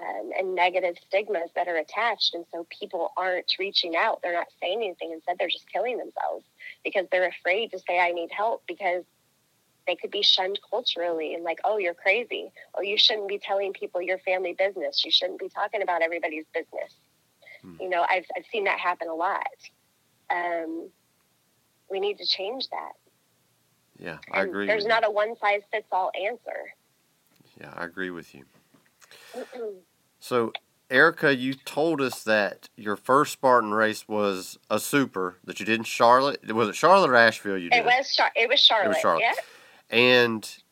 [0.00, 2.34] um, and negative stigmas that are attached.
[2.34, 4.20] And so people aren't reaching out.
[4.22, 5.12] They're not saying anything.
[5.12, 6.44] Instead, they're just killing themselves
[6.84, 9.04] because they're afraid to say, I need help because
[9.86, 12.52] they could be shunned culturally and like, oh, you're crazy.
[12.74, 15.04] Or you shouldn't be telling people your family business.
[15.04, 16.94] You shouldn't be talking about everybody's business.
[17.62, 17.74] Hmm.
[17.80, 19.46] You know, I've, I've seen that happen a lot.
[20.30, 20.88] Um,
[21.90, 22.92] we need to change that.
[24.00, 24.66] Yeah, I and agree.
[24.66, 26.74] There's not a one size fits all answer.
[27.60, 28.44] Yeah, I agree with you.
[30.18, 30.52] so,
[30.90, 35.78] Erica, you told us that your first Spartan race was a super that you did
[35.78, 36.52] in Charlotte.
[36.52, 37.58] Was it Charlotte or Asheville?
[37.58, 37.80] You did.
[37.80, 38.14] It was.
[38.14, 38.86] Char- it was Charlotte.
[38.86, 39.22] It was Charlotte.
[39.22, 39.96] Yeah.
[39.98, 40.62] And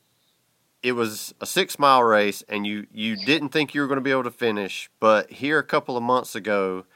[0.82, 4.02] it was a six mile race, and you you didn't think you were going to
[4.02, 6.86] be able to finish, but here a couple of months ago,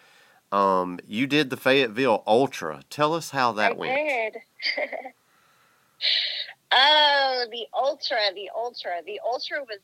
[0.50, 2.82] um, you did the Fayetteville Ultra.
[2.88, 4.36] Tell us how that I went.
[6.70, 9.80] Oh, the Ultra, the Ultra, the Ultra was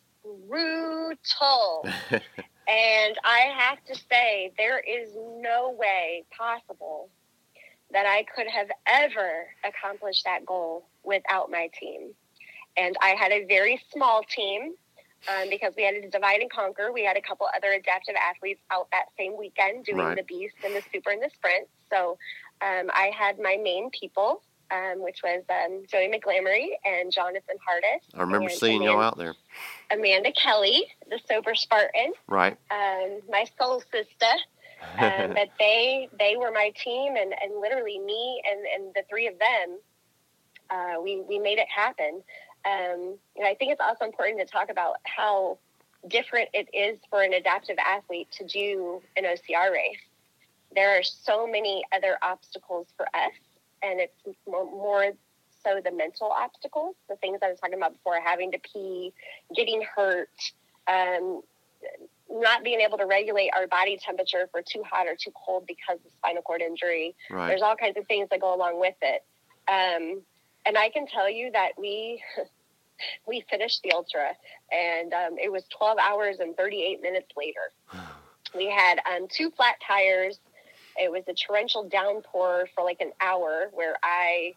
[0.48, 1.86] brutal.
[2.10, 7.10] and I have to say, there is no way possible
[7.90, 12.10] that I could have ever accomplished that goal without my team.
[12.76, 14.74] And I had a very small team
[15.28, 16.92] um, because we had to divide and conquer.
[16.92, 20.16] We had a couple other adaptive athletes out that same weekend doing right.
[20.16, 21.68] the beast and the super and the sprint.
[21.90, 22.18] So
[22.60, 28.06] um, I had my main people um, which was um, Joey McGlamory and Jonathan Hardis.
[28.14, 29.34] I remember seeing Amanda, y'all out there.
[29.90, 32.12] Amanda Kelly, the sober Spartan.
[32.26, 32.56] Right.
[32.70, 34.34] Um, my soul sister.
[34.98, 39.26] um, but they they were my team, and, and literally me and, and the three
[39.26, 39.78] of them,
[40.70, 42.22] uh, we we made it happen.
[42.64, 45.58] Um, and I think it's also important to talk about how
[46.06, 49.98] different it is for an adaptive athlete to do an OCR race.
[50.74, 53.32] There are so many other obstacles for us
[53.82, 55.12] and it's more,
[55.64, 59.12] so the mental obstacles, the things I was talking about before, having to pee,
[59.54, 60.28] getting hurt,
[60.86, 61.42] um,
[62.30, 65.66] not being able to regulate our body temperature if we're too hot or too cold
[65.66, 67.14] because of spinal cord injury.
[67.30, 67.48] Right.
[67.48, 69.24] There's all kinds of things that go along with it.
[69.68, 70.22] Um,
[70.66, 72.22] and I can tell you that we
[73.26, 74.30] we finished the ultra,
[74.72, 77.72] and um, it was 12 hours and 38 minutes later.
[78.54, 80.38] we had um, two flat tires
[80.98, 84.54] it was a torrential downpour for like an hour where I,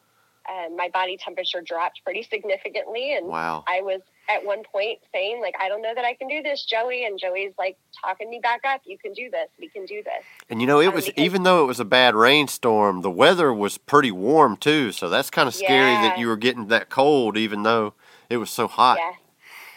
[0.49, 3.15] uh, my body temperature dropped pretty significantly.
[3.15, 3.63] And wow.
[3.67, 6.65] I was at one point saying, like, I don't know that I can do this,
[6.65, 7.05] Joey.
[7.05, 8.81] And Joey's like talking me back up.
[8.85, 9.49] You can do this.
[9.59, 10.23] We can do this.
[10.49, 13.53] And you know, it um, was, even though it was a bad rainstorm, the weather
[13.53, 14.91] was pretty warm too.
[14.91, 16.01] So that's kind of scary yeah.
[16.01, 17.93] that you were getting that cold, even though
[18.29, 18.97] it was so hot.
[18.99, 19.13] Yeah.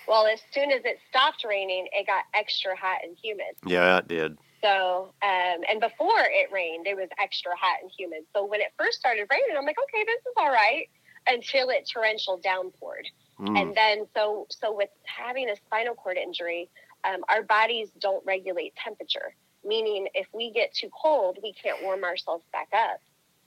[0.06, 3.56] Well, as soon as it stopped raining, it got extra hot and humid.
[3.64, 4.38] Yeah, it did.
[4.64, 8.20] So, um, and before it rained, it was extra hot and humid.
[8.34, 10.88] So when it first started raining, I'm like, okay, this is all right
[11.26, 13.04] until it torrential downpoured.
[13.38, 13.60] Mm.
[13.60, 16.70] And then, so, so with having a spinal cord injury,
[17.04, 19.34] um, our bodies don't regulate temperature,
[19.66, 23.00] meaning if we get too cold, we can't warm ourselves back up.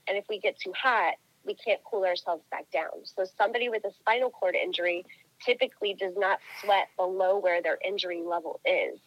[0.06, 1.14] And if we get too hot,
[1.44, 3.04] we can't cool ourselves back down.
[3.04, 5.04] So somebody with a spinal cord injury
[5.44, 9.00] typically does not sweat below where their injury level is.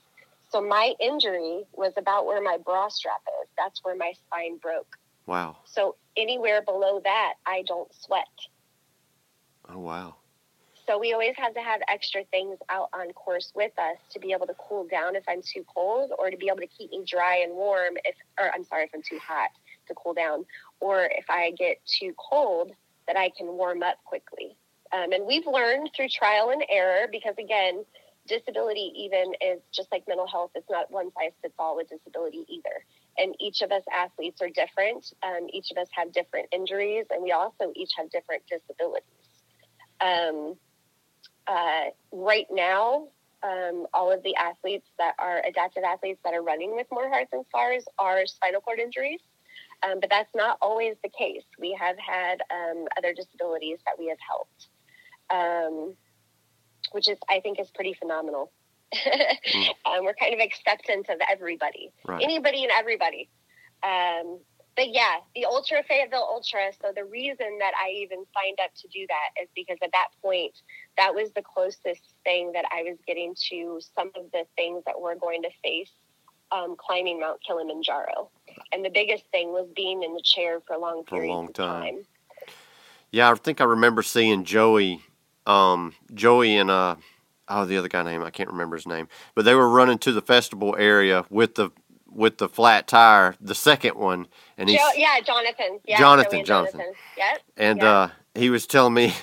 [0.51, 3.49] So my injury was about where my bra strap is.
[3.57, 4.97] That's where my spine broke.
[5.25, 5.57] Wow.
[5.63, 8.27] So anywhere below that, I don't sweat.
[9.69, 10.15] Oh, wow.
[10.85, 14.33] So we always have to have extra things out on course with us to be
[14.33, 17.05] able to cool down if I'm too cold or to be able to keep me
[17.07, 19.51] dry and warm if or I'm sorry if I'm too hot
[19.87, 20.45] to cool down
[20.81, 22.71] or if I get too cold
[23.07, 24.57] that I can warm up quickly.
[24.91, 27.85] Um, and we've learned through trial and error because again,
[28.31, 32.45] disability even is just like mental health it's not one size fits all with disability
[32.47, 32.85] either.
[33.17, 37.21] And each of us athletes are different um, each of us have different injuries and
[37.21, 39.03] we also each have different disabilities.
[39.99, 40.55] Um,
[41.47, 43.07] uh, right now
[43.43, 47.29] um, all of the athletes that are adaptive athletes that are running with more hearts
[47.33, 49.19] and scars are spinal cord injuries.
[49.83, 51.43] Um, but that's not always the case.
[51.59, 54.67] We have had um, other disabilities that we have helped.
[55.31, 55.95] Um,
[56.91, 58.51] which is I think is pretty phenomenal.
[58.93, 59.67] mm.
[59.85, 62.21] um, we're kind of acceptance of everybody, right.
[62.23, 63.29] anybody and everybody.
[63.83, 64.39] Um,
[64.75, 66.71] but yeah, the Ultra Fayetteville Ultra.
[66.81, 70.09] So the reason that I even signed up to do that is because at that
[70.21, 70.53] point,
[70.97, 74.99] that was the closest thing that I was getting to some of the things that
[74.99, 75.91] we're going to face
[76.51, 78.29] um, climbing Mount Kilimanjaro.
[78.71, 81.83] And the biggest thing was being in the chair for long for a long time.
[81.83, 82.05] time.
[83.11, 85.01] Yeah, I think I remember seeing Joey
[85.45, 86.95] um, Joey and uh,
[87.47, 90.11] oh the other guy name I can't remember his name, but they were running to
[90.11, 91.71] the festival area with the
[92.13, 94.27] with the flat tire, the second one,
[94.57, 96.93] and he's yeah, Jonathan, yeah, Jonathan, Jonathan, Jonathan.
[97.17, 97.85] yep, and yep.
[97.85, 99.13] uh, he was telling me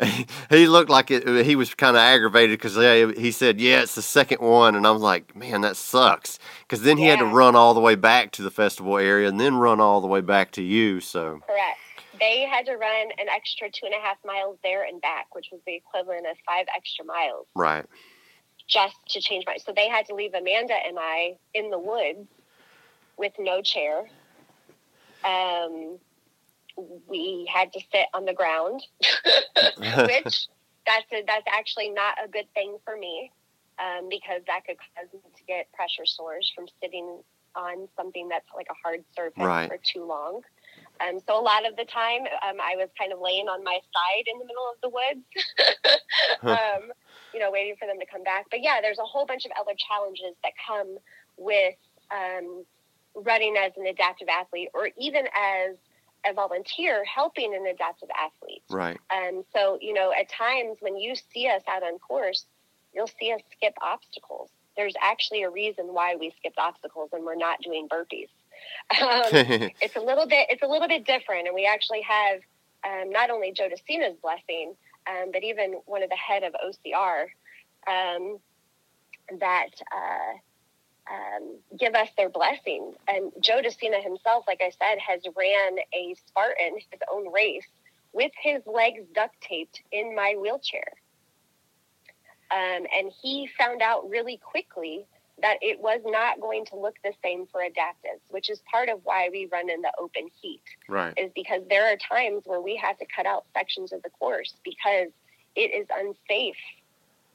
[0.50, 2.76] he looked like it, he was kind of aggravated because
[3.16, 6.82] he said, "Yeah, it's the second one," and I was like, "Man, that sucks." Because
[6.82, 7.16] then he yeah.
[7.16, 10.00] had to run all the way back to the festival area and then run all
[10.00, 11.00] the way back to you.
[11.00, 11.78] So correct.
[12.18, 15.48] They had to run an extra two and a half miles there and back, which
[15.52, 17.46] was the equivalent of five extra miles.
[17.54, 17.84] Right.
[18.66, 19.56] Just to change my.
[19.58, 22.28] So they had to leave Amanda and I in the woods
[23.16, 24.04] with no chair.
[25.24, 25.98] Um,
[27.08, 30.46] we had to sit on the ground, which
[30.86, 33.30] that's a, that's actually not a good thing for me
[33.78, 37.20] um, because that could cause me to get pressure sores from sitting
[37.54, 39.68] on something that's like a hard surface right.
[39.68, 40.42] for too long.
[41.00, 43.78] Um, so a lot of the time, um, I was kind of laying on my
[43.78, 45.24] side in the middle of the woods,
[46.42, 46.92] um,
[47.34, 48.46] you know, waiting for them to come back.
[48.50, 50.96] But yeah, there's a whole bunch of other challenges that come
[51.36, 51.74] with
[52.10, 52.64] um,
[53.14, 55.76] running as an adaptive athlete, or even as
[56.28, 58.62] a volunteer helping an adaptive athlete.
[58.70, 58.98] Right.
[59.10, 62.46] And so, you know, at times when you see us out on course,
[62.92, 64.50] you'll see us skip obstacles.
[64.76, 68.28] There's actually a reason why we skipped obstacles and we're not doing burpees.
[69.02, 69.22] Um,
[69.80, 72.40] it's a little bit it's a little bit different, and we actually have
[72.84, 74.74] um, not only Joe De Sena's blessing,
[75.08, 77.24] um, but even one of the head of OCR
[77.88, 78.38] um,
[79.40, 82.94] that uh, um, give us their blessing.
[83.08, 87.66] And Joe De Sena himself, like I said, has ran a Spartan, his own race,
[88.12, 90.92] with his legs duct taped in my wheelchair.
[92.50, 95.04] Um, and he found out really quickly
[95.42, 99.00] that it was not going to look the same for adaptives, which is part of
[99.04, 100.62] why we run in the open heat.
[100.88, 101.12] Right.
[101.16, 104.54] Is because there are times where we have to cut out sections of the course
[104.64, 105.08] because
[105.54, 106.56] it is unsafe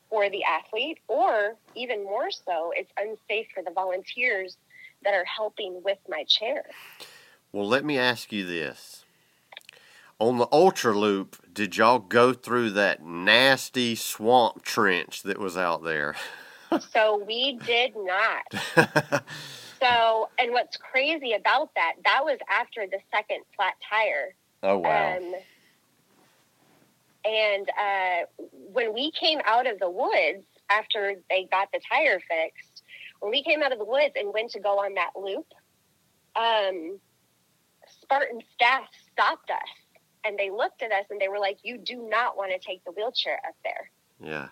[0.10, 4.58] for the athlete, or even more so, it's unsafe for the volunteers
[5.04, 6.66] that are helping with my chair.
[7.52, 9.06] Well, let me ask you this.
[10.20, 15.84] On the Ultra Loop, did y'all go through that nasty swamp trench that was out
[15.84, 16.16] there?
[16.94, 18.44] so we did not.
[19.80, 24.36] so, and what's crazy about that, that was after the second flat tire.
[24.64, 25.18] Oh, wow.
[25.18, 25.34] Um,
[27.24, 28.44] and uh,
[28.74, 32.84] when we came out of the woods after they got the tire fixed,
[33.20, 35.46] when we came out of the woods and went to go on that loop,
[36.36, 37.00] um,
[38.02, 39.60] Spartan staff stopped us
[40.24, 42.84] and they looked at us and they were like, "You do not want to take
[42.84, 44.48] the wheelchair up there." Yeah.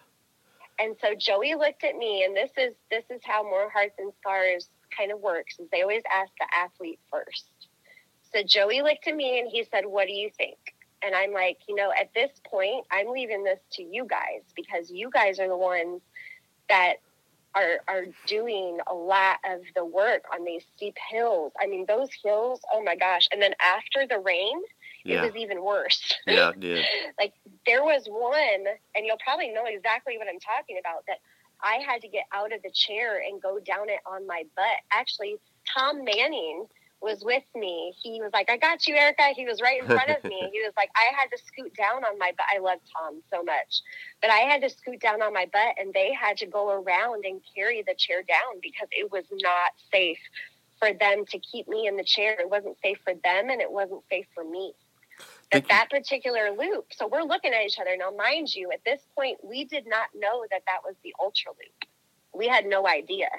[0.79, 4.13] And so Joey looked at me, and this is this is how More Hearts and
[4.21, 5.59] Scars kind of works.
[5.59, 7.45] Is they always ask the athlete first.
[8.33, 10.57] So Joey looked at me and he said, "What do you think?"
[11.03, 14.91] And I'm like, you know, at this point, I'm leaving this to you guys because
[14.91, 16.01] you guys are the ones
[16.69, 16.95] that
[17.55, 21.51] are are doing a lot of the work on these steep hills.
[21.61, 23.27] I mean, those hills, oh my gosh.
[23.31, 24.61] And then after the rain,
[25.03, 25.23] yeah.
[25.23, 26.15] it was even worse.
[26.27, 26.85] Yeah, did.
[27.19, 27.33] like
[27.65, 31.17] there was one, and you'll probably know exactly what I'm talking about, that
[31.61, 34.79] I had to get out of the chair and go down it on my butt.
[34.91, 35.37] Actually,
[35.73, 36.67] Tom Manning
[37.01, 39.29] was with me, he was like, I got you, Erica.
[39.35, 40.37] He was right in front of me.
[40.51, 42.47] He was like, I had to scoot down on my butt.
[42.53, 43.81] I love Tom so much.
[44.21, 47.23] But I had to scoot down on my butt and they had to go around
[47.25, 50.19] and carry the chair down because it was not safe
[50.79, 52.35] for them to keep me in the chair.
[52.39, 54.73] It wasn't safe for them and it wasn't safe for me.
[55.51, 56.85] At that particular loop.
[56.91, 57.97] So we're looking at each other.
[57.97, 61.51] Now, mind you, at this point, we did not know that that was the ultra
[61.51, 61.89] loop.
[62.33, 63.29] We had no idea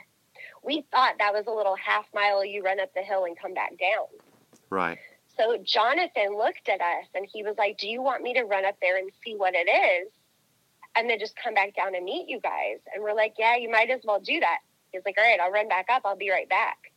[0.62, 3.54] we thought that was a little half mile you run up the hill and come
[3.54, 4.06] back down.
[4.68, 4.98] Right.
[5.36, 8.64] So Jonathan looked at us and he was like, Do you want me to run
[8.64, 10.12] up there and see what it is?
[10.96, 12.78] And then just come back down and meet you guys.
[12.92, 14.58] And we're like, Yeah, you might as well do that.
[14.92, 16.02] He's like, All right, I'll run back up.
[16.04, 16.92] I'll be right back.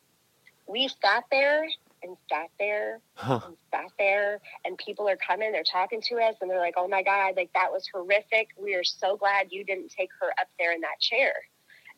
[0.68, 1.66] We sat there
[2.04, 3.40] and sat there huh.
[3.46, 6.88] and sat there and people are coming they're talking to us and they're like oh
[6.88, 10.48] my god like that was horrific we are so glad you didn't take her up
[10.60, 11.34] there in that chair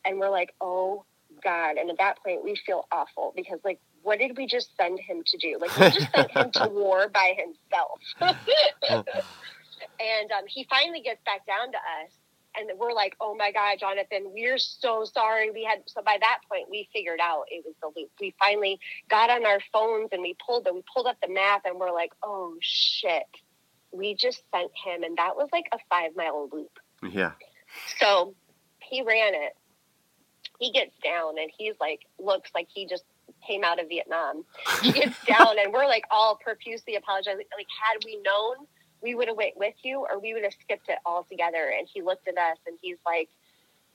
[0.04, 1.04] and we're like oh
[1.42, 1.76] God.
[1.76, 5.22] And at that point, we feel awful because, like, what did we just send him
[5.26, 5.58] to do?
[5.60, 8.00] Like, we just sent him to war by himself.
[10.00, 12.12] and um, he finally gets back down to us.
[12.58, 15.50] And we're like, oh my God, Jonathan, we're so sorry.
[15.50, 18.10] We had, so by that point, we figured out it was the loop.
[18.20, 18.78] We finally
[19.08, 21.92] got on our phones and we pulled the, we pulled up the map and we're
[21.92, 23.26] like, oh shit,
[23.92, 25.02] we just sent him.
[25.02, 26.78] And that was like a five mile loop.
[27.10, 27.32] Yeah.
[27.98, 28.34] So
[28.80, 29.52] he ran it
[30.58, 33.04] he gets down and he's like looks like he just
[33.46, 34.44] came out of Vietnam.
[34.82, 37.44] He gets down and we're like all profusely apologizing.
[37.56, 38.66] Like had we known,
[39.02, 41.72] we would have went with you or we would have skipped it all together.
[41.76, 43.28] And he looked at us and he's like,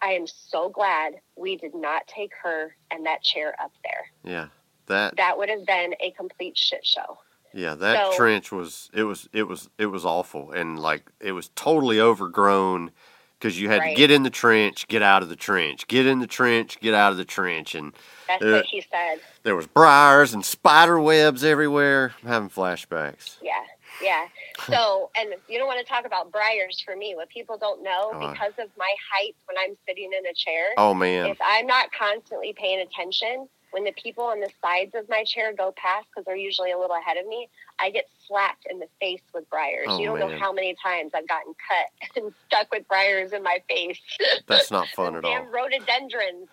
[0.02, 4.32] I am so glad we did not take her and that chair up there.
[4.32, 4.48] Yeah.
[4.88, 7.20] That that would have been a complete shit show.
[7.54, 11.34] Yeah, that so, trench was it was it was it was awful and like it
[11.34, 12.92] was totally overgrown
[13.38, 13.90] because you had right.
[13.90, 16.94] to get in the trench, get out of the trench, get in the trench, get
[16.94, 17.94] out of the trench, and
[18.28, 19.20] that's there, what he said.
[19.44, 22.14] There was briars and spider webs everywhere.
[22.22, 23.38] I'm having flashbacks.
[23.42, 23.54] Yeah,
[24.02, 24.28] yeah.
[24.68, 27.16] So, and you don't want to talk about briars for me.
[27.16, 28.30] What people don't know, oh.
[28.30, 30.66] because of my height when I'm sitting in a chair.
[30.78, 31.26] Oh man!
[31.28, 35.54] If I'm not constantly paying attention, when the people on the sides of my chair
[35.54, 37.50] go past because they're usually a little ahead of me,
[37.80, 39.88] I get slapped in the face with briars.
[39.90, 40.32] Oh, you don't man.
[40.32, 44.00] know how many times I've gotten cut and stuck with briars in my face.
[44.48, 45.52] That's not fun at damn all.
[45.52, 46.50] rhododendrons.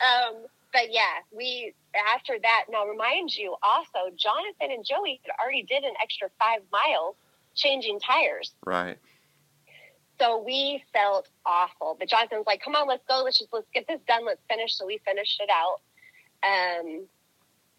[0.00, 0.36] Um,
[0.72, 1.74] but yeah, we
[2.14, 2.66] after that.
[2.70, 7.16] Now, remind you also, Jonathan and Joey had already did an extra five miles
[7.54, 8.54] changing tires.
[8.64, 8.98] Right.
[10.18, 11.96] So we felt awful.
[11.98, 13.22] But Jonathan's like, "Come on, let's go.
[13.24, 14.24] Let's just let's get this done.
[14.24, 15.80] Let's finish." So we finished it out.
[16.42, 17.06] Um,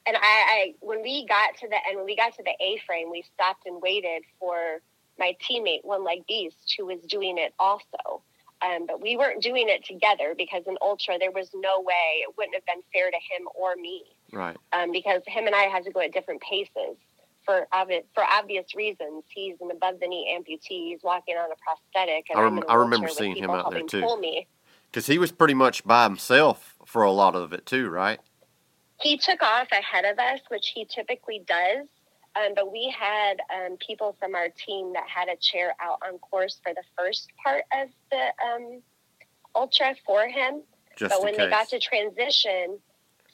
[0.06, 2.82] and I, I, when we got to the end, when we got to the A
[2.86, 4.82] frame, we stopped and waited for
[5.20, 8.24] my teammate, One Leg Beast, who was doing it also.
[8.64, 12.34] Um, but we weren't doing it together because in ultra there was no way it
[12.38, 14.04] wouldn't have been fair to him or me.
[14.32, 14.56] Right.
[14.74, 16.98] Um, because him and I had to go at different paces
[17.46, 19.24] for obvious for obvious reasons.
[19.34, 20.90] He's an above the knee amputee.
[20.90, 22.26] He's walking on a prosthetic.
[22.30, 24.08] And I, rem- I remember seeing him out there too.
[24.92, 28.20] Because he was pretty much by himself for a lot of it too, right?
[29.00, 31.88] He took off ahead of us, which he typically does.
[32.36, 36.18] Um, but we had um, people from our team that had a chair out on
[36.20, 38.82] course for the first part of the um,
[39.56, 40.62] ultra for him.
[40.96, 41.46] Just but when case.
[41.46, 42.80] they got to transition,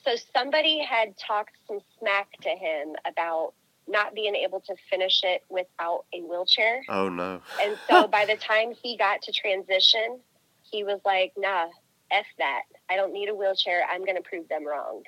[0.03, 3.53] so somebody had talked some smack to him about
[3.87, 6.81] not being able to finish it without a wheelchair.
[6.89, 7.41] Oh no!
[7.61, 10.19] and so by the time he got to transition,
[10.61, 11.67] he was like, "Nah,
[12.11, 12.63] f that.
[12.89, 13.83] I don't need a wheelchair.
[13.91, 15.03] I'm going to prove them wrong."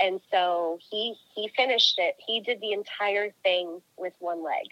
[0.00, 2.16] And so he he finished it.
[2.26, 4.66] He did the entire thing with one leg.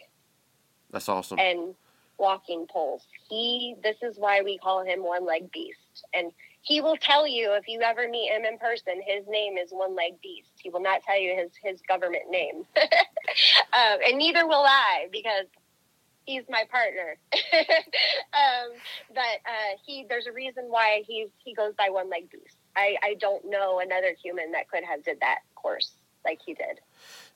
[0.90, 1.38] That's awesome.
[1.38, 1.74] And
[2.18, 3.02] walking poles.
[3.28, 5.78] He this is why we call him one leg beast.
[6.12, 9.70] And he will tell you if you ever meet him in person, his name is
[9.70, 10.50] one leg beast.
[10.56, 15.46] He will not tell you his his government name, um, and neither will I because
[16.24, 17.16] he's my partner.
[18.32, 18.72] um,
[19.08, 22.56] but uh, he there's a reason why he's he goes by one leg beast.
[22.76, 25.92] I, I don't know another human that could have did that course
[26.24, 26.80] like he did.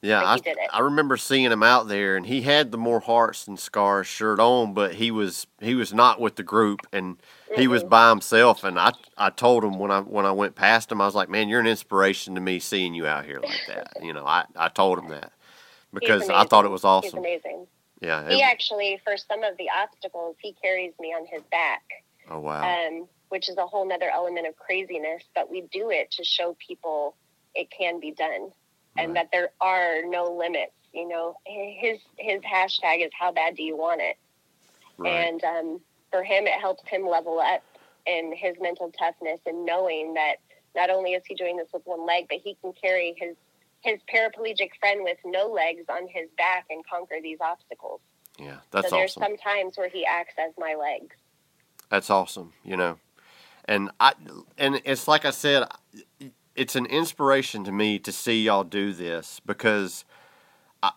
[0.01, 3.49] Yeah, like I, I remember seeing him out there, and he had the more hearts
[3.49, 7.21] and scars shirt on, but he was he was not with the group, and
[7.55, 7.73] he mm-hmm.
[7.73, 8.63] was by himself.
[8.63, 11.29] And I I told him when I when I went past him, I was like,
[11.29, 14.45] "Man, you're an inspiration to me seeing you out here like that." you know, I
[14.55, 15.33] I told him that
[15.93, 17.25] because I thought it was awesome.
[17.25, 17.67] He's amazing.
[18.01, 21.83] Yeah, it, he actually for some of the obstacles he carries me on his back.
[22.31, 22.63] Oh wow!
[22.63, 25.23] Um, which is a whole nother element of craziness.
[25.35, 27.15] But we do it to show people
[27.55, 28.51] it can be done
[28.97, 29.05] right.
[29.05, 30.73] and that there are no limits.
[30.93, 34.17] You know, his his hashtag is "How bad do you want it?"
[34.97, 35.11] Right.
[35.11, 37.63] And um, for him, it helps him level up
[38.07, 40.37] in his mental toughness and knowing that
[40.75, 43.37] not only is he doing this with one leg, but he can carry his
[43.81, 48.01] his paraplegic friend with no legs on his back and conquer these obstacles.
[48.39, 49.23] Yeah, that's so there's awesome.
[49.23, 51.17] some times where he acts as my legs.
[51.91, 52.53] That's awesome.
[52.65, 52.99] You know,
[53.69, 54.15] and I
[54.57, 55.69] and it's like I said,
[56.57, 60.05] it's an inspiration to me to see y'all do this because
[60.83, 60.91] I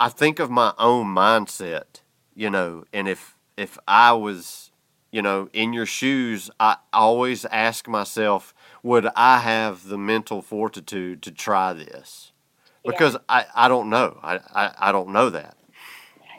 [0.00, 2.00] I think of my own mindset,
[2.34, 4.72] you know, and if if I was,
[5.12, 11.22] you know, in your shoes, I always ask myself, would I have the mental fortitude
[11.22, 12.32] to try this?
[12.84, 13.20] Because yeah.
[13.28, 14.18] I, I don't know.
[14.22, 15.56] I, I, I don't know that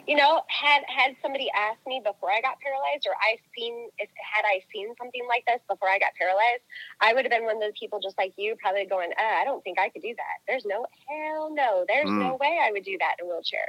[0.08, 4.08] you know, had had somebody asked me before I got paralyzed, or I seen if
[4.16, 6.64] had I seen something like this before I got paralyzed,
[6.98, 9.44] I would have been one of those people just like you, probably going, uh, I
[9.44, 10.40] don't think I could do that.
[10.48, 12.24] There's no hell no, there's mm.
[12.24, 13.68] no way I would do that in a wheelchair.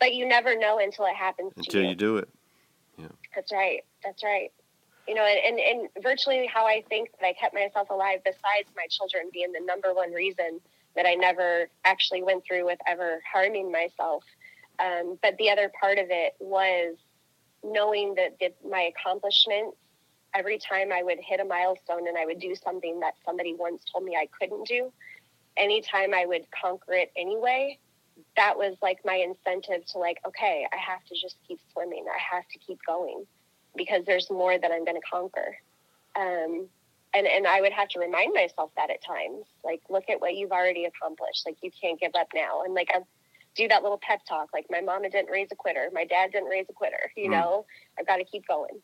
[0.00, 1.52] But you never know until it happens.
[1.56, 1.90] Until you.
[1.90, 2.28] you do it.
[2.96, 3.08] Yeah.
[3.34, 3.84] That's right.
[4.02, 4.50] That's right.
[5.06, 8.72] You know, and, and, and virtually how I think that I kept myself alive, besides
[8.74, 10.60] my children being the number one reason
[10.96, 14.24] that I never actually went through with ever harming myself
[14.78, 16.96] um, but the other part of it was
[17.64, 19.76] knowing that the, my accomplishments,
[20.34, 23.82] every time I would hit a milestone and I would do something that somebody once
[23.90, 24.92] told me I couldn't do,
[25.56, 27.78] anytime I would conquer it anyway,
[28.36, 32.04] that was like my incentive to like, okay, I have to just keep swimming.
[32.08, 33.26] I have to keep going
[33.76, 35.56] because there's more that I'm going to conquer.
[36.18, 36.68] Um,
[37.14, 40.34] and, and I would have to remind myself that at times, like, look at what
[40.34, 41.46] you've already accomplished.
[41.46, 42.62] Like, you can't give up now.
[42.62, 43.04] And like, I've,
[43.56, 46.48] do that little pep talk like my mama didn't raise a quitter my dad didn't
[46.48, 47.32] raise a quitter you mm.
[47.32, 47.66] know
[47.98, 48.80] i've got to keep going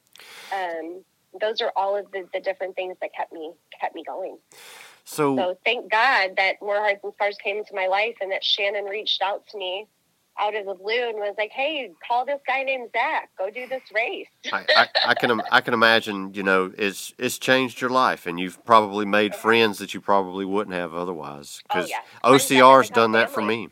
[0.52, 1.02] um,
[1.40, 4.36] those are all of the, the different things that kept me kept me going
[5.04, 8.44] so so thank god that more hearts and scars came into my life and that
[8.44, 9.86] shannon reached out to me
[10.38, 13.30] out of the blue and was like, "Hey, call this guy named Zach.
[13.36, 16.32] Go do this race." I, I, I can I can imagine.
[16.34, 20.44] You know, it's it's changed your life, and you've probably made friends that you probably
[20.44, 21.60] wouldn't have otherwise.
[21.70, 21.98] Oh, Because yeah.
[22.22, 23.68] That have OCR's done that for me.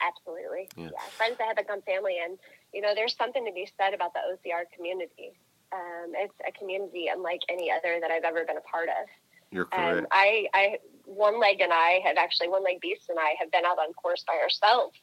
[0.00, 0.68] Absolutely.
[0.76, 0.90] Yeah.
[0.92, 1.08] Yeah.
[1.16, 2.16] Friends that have become family.
[2.22, 2.38] And,
[2.72, 5.38] you know, there's something to be said about the OCR community.
[5.72, 9.06] Um, it's a community unlike any other that I've ever been a part of.
[9.50, 10.00] You're correct.
[10.00, 13.50] Um, I, I, One Leg and I have actually, One Leg Beast and I have
[13.50, 14.98] been out on course by ourselves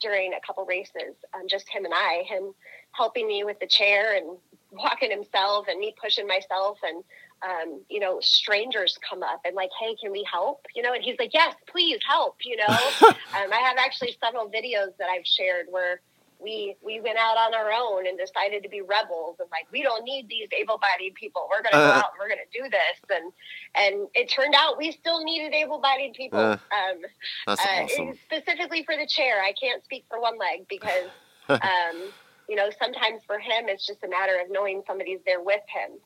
[0.00, 2.52] during a couple races, um, just him and I, him
[2.92, 4.36] helping me with the chair and
[4.72, 7.04] walking himself and me pushing myself and,
[7.42, 10.64] um, you know, strangers come up and like, hey, can we help?
[10.74, 12.36] You know, and he's like, yes, please help.
[12.44, 12.64] You know,
[13.08, 16.00] um, I have actually several videos that I've shared where
[16.40, 19.82] we we went out on our own and decided to be rebels and like we
[19.82, 21.46] don't need these able-bodied people.
[21.48, 21.98] We're gonna go Uh.
[22.02, 23.32] out and we're gonna do this and
[23.76, 26.38] and it turned out we still needed able-bodied people.
[26.40, 26.58] Uh.
[26.72, 26.98] um,
[27.46, 28.18] That's uh, awesome.
[28.24, 29.42] specifically for the chair.
[29.42, 31.08] I can't speak for one leg because,
[31.48, 32.02] um,
[32.48, 35.98] you know, sometimes for him it's just a matter of knowing somebody's there with him.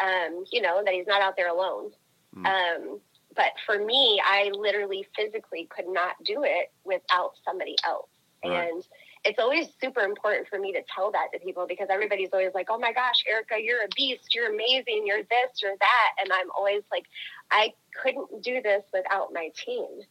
[0.00, 1.90] Um, you know that he's not out there alone.
[2.36, 2.46] Mm.
[2.46, 3.00] Um,
[3.34, 8.08] but for me, I literally physically could not do it without somebody else,
[8.44, 8.70] Right.
[8.70, 8.86] and
[9.24, 12.68] it's always super important for me to tell that to people because everybody's always like,
[12.70, 14.34] "Oh my gosh, Erica, you're a beast.
[14.34, 15.06] You're amazing.
[15.06, 15.62] You're this.
[15.62, 17.04] You're that," and I'm always like,
[17.50, 20.02] "I couldn't do this without my team."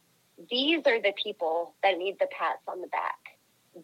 [0.50, 3.16] these are the people that need the pats on the back.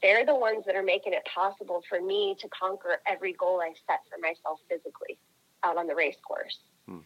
[0.03, 3.73] They're the ones that are making it possible for me to conquer every goal I
[3.87, 5.19] set for myself physically
[5.65, 6.59] out on the race course.
[6.87, 6.99] Hmm.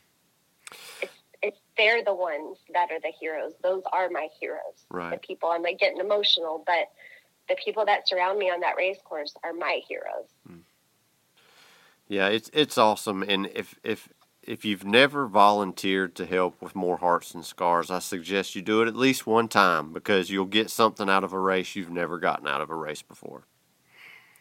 [1.03, 1.13] It's,
[1.43, 3.53] it's they're the ones that are the heroes.
[3.63, 4.87] Those are my heroes.
[4.91, 6.91] The people I'm like getting emotional, but
[7.49, 10.29] the people that surround me on that race course are my heroes.
[12.09, 13.23] Yeah, it's it's awesome.
[13.23, 14.09] And if if
[14.43, 18.81] if you've never volunteered to help with more hearts and scars, I suggest you do
[18.83, 22.19] it at least one time because you'll get something out of a race you've never
[22.19, 23.43] gotten out of a race before,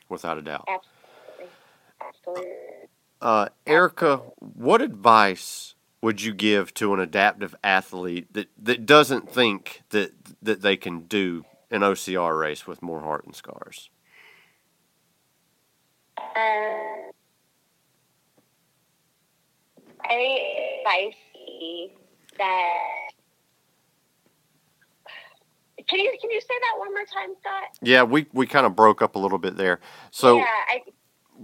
[0.07, 0.67] without a doubt.
[0.67, 1.55] Absolutely.
[2.01, 2.74] Absolutely.
[3.21, 9.81] Uh, Erica, what advice would you give to an adaptive athlete that, that doesn't think
[9.89, 10.11] that
[10.41, 13.89] that they can do an OCR race with more heart and scars?
[16.17, 16.21] Uh,
[20.03, 20.39] I
[20.79, 21.13] advise
[22.37, 22.73] that.
[25.87, 27.77] Can you can you say that one more time, Scott?
[27.81, 29.79] Yeah, we, we kind of broke up a little bit there.
[30.11, 30.81] So, yeah, I,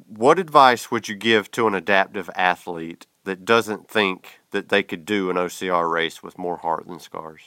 [0.08, 5.06] what advice would you give to an adaptive athlete that doesn't think that they could
[5.06, 7.42] do an OCR race with more heart than scars?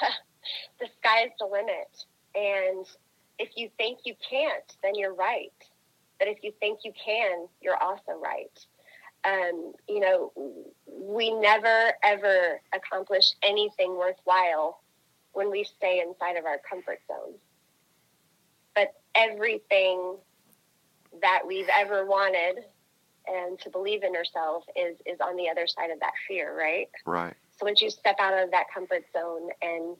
[0.80, 2.04] the sky's the limit,
[2.34, 2.86] and
[3.38, 5.52] if you think you can't, then you're right.
[6.18, 8.66] But if you think you can, you're also right.
[9.24, 10.32] Um, you know,
[10.86, 14.82] we never ever accomplish anything worthwhile
[15.32, 17.34] when we stay inside of our comfort zone.
[18.74, 20.16] But everything
[21.20, 22.64] that we've ever wanted
[23.26, 26.88] and to believe in ourselves is is on the other side of that fear, right?
[27.06, 27.34] Right.
[27.58, 29.96] So once you step out of that comfort zone and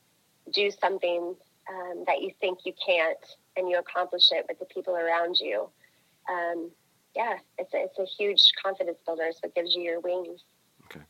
[0.53, 1.35] do something
[1.71, 3.19] um, that you think you can't,
[3.57, 5.69] and you accomplish it with the people around you,
[6.29, 6.71] um,
[7.15, 9.31] yeah, it's a, it's a huge confidence builder.
[9.33, 10.43] So it gives you your wings.
[10.87, 11.05] Okay.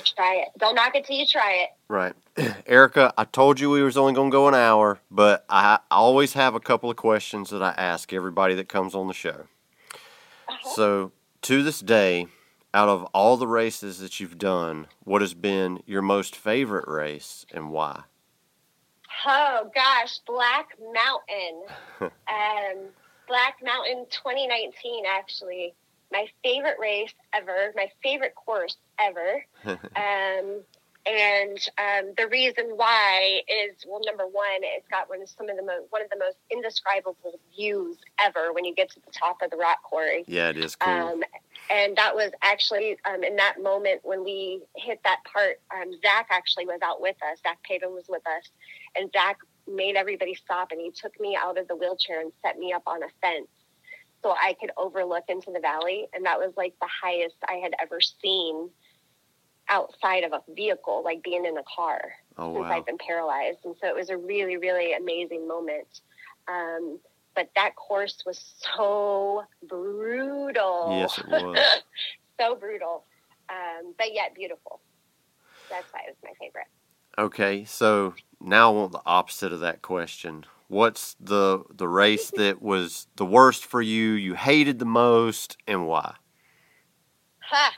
[0.00, 0.48] Try it.
[0.58, 1.70] Don't knock it till you try it.
[1.88, 2.14] Right.
[2.66, 5.96] Erica, I told you we was only going to go an hour, but I, I
[5.96, 9.46] always have a couple of questions that I ask everybody that comes on the show.
[10.48, 10.74] Uh-huh.
[10.74, 11.12] So,
[11.42, 12.26] to this day,
[12.72, 17.46] out of all the races that you've done, what has been your most favorite race
[17.52, 18.02] and why?
[19.26, 21.62] Oh gosh, Black Mountain.
[22.00, 22.88] um,
[23.28, 25.74] Black Mountain 2019, actually,
[26.12, 29.44] my favorite race ever, my favorite course ever.
[29.96, 30.62] Um,
[31.06, 35.56] and um, the reason why is well, number one, it's got one of some of
[35.56, 39.42] the most one of the most indescribable views ever when you get to the top
[39.42, 40.24] of the rock quarry.
[40.26, 40.92] yeah, it is cool.
[40.92, 41.22] Um,
[41.70, 45.60] and that was actually um, in that moment when we hit that part.
[45.74, 47.38] Um, Zach actually was out with us.
[47.42, 48.48] Zach Pavin was with us,
[48.96, 49.38] and Zach
[49.70, 52.82] made everybody stop, and he took me out of the wheelchair and set me up
[52.86, 53.48] on a fence
[54.22, 56.08] so I could overlook into the valley.
[56.14, 58.70] And that was like the highest I had ever seen
[59.68, 62.00] outside of a vehicle, like being in a car
[62.38, 62.76] oh, since wow.
[62.76, 63.58] I've been paralyzed.
[63.64, 66.00] And so it was a really, really amazing moment.
[66.48, 66.98] Um,
[67.34, 70.88] but that course was so brutal.
[70.98, 71.58] Yes, it was.
[72.38, 73.04] so brutal,
[73.48, 74.80] um, but yet beautiful.
[75.70, 76.66] That's why it was my favorite.
[77.16, 80.44] Okay, so now I want the opposite of that question.
[80.68, 84.12] What's the the race that was the worst for you?
[84.12, 86.16] You hated the most, and why?
[87.50, 87.74] Ha!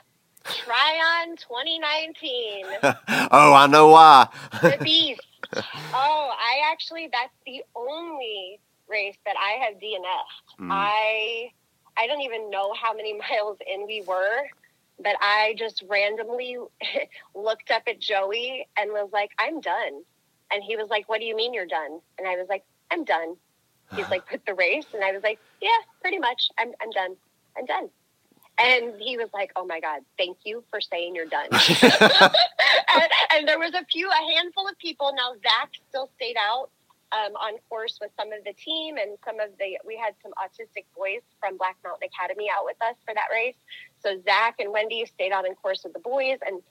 [0.49, 2.65] Tryon 2019.
[3.31, 4.27] oh, I know why.
[4.61, 5.21] the beast.
[5.55, 8.59] oh, I actually that's the only
[8.89, 10.59] race that I have DNF'd.
[10.59, 10.69] Mm.
[10.71, 11.51] I
[11.97, 14.43] I don't even know how many miles in we were,
[15.01, 16.57] but I just randomly
[17.35, 20.03] looked up at Joey and was like, "I'm done."
[20.51, 23.03] And he was like, "What do you mean you're done?" And I was like, "I'm
[23.03, 23.35] done."
[23.95, 26.49] He's like, "Put the race," and I was like, "Yeah, pretty much.
[26.57, 27.15] I'm I'm done.
[27.57, 27.89] I'm done."
[28.59, 33.47] And he was like, "Oh my god, thank you for saying you're done." and, and
[33.47, 35.13] there was a few, a handful of people.
[35.15, 36.69] Now Zach still stayed out
[37.11, 39.77] um, on course with some of the team and some of the.
[39.85, 43.55] We had some autistic boys from Black Mountain Academy out with us for that race.
[44.01, 46.61] So Zach and Wendy stayed out on course with the boys, and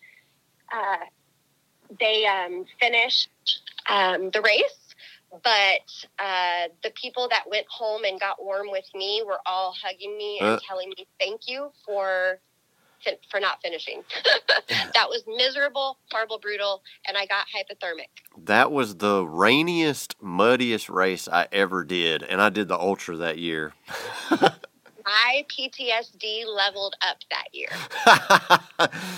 [0.72, 1.04] uh,
[2.00, 3.28] they um, finished
[3.88, 4.85] um, the race.
[5.30, 5.82] But
[6.18, 10.38] uh, the people that went home and got warm with me were all hugging me
[10.40, 10.58] and Uh.
[10.66, 12.40] telling me thank you for
[13.30, 14.02] for not finishing.
[14.94, 18.08] that was miserable, horrible, brutal, and I got hypothermic.
[18.36, 23.38] That was the rainiest, muddiest race I ever did, and I did the ultra that
[23.38, 23.74] year.
[25.06, 27.70] My PTSD leveled up that year.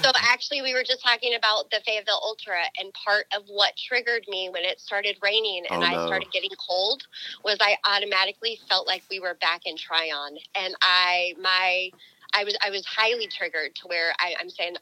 [0.02, 4.24] So actually, we were just talking about the Fayetteville Ultra, and part of what triggered
[4.28, 6.06] me when it started raining and Oh, I no.
[6.06, 7.02] started getting cold
[7.44, 11.90] was I automatically felt like we were back in Tryon, and I my
[12.34, 14.76] I was I was highly triggered to where I, I'm saying.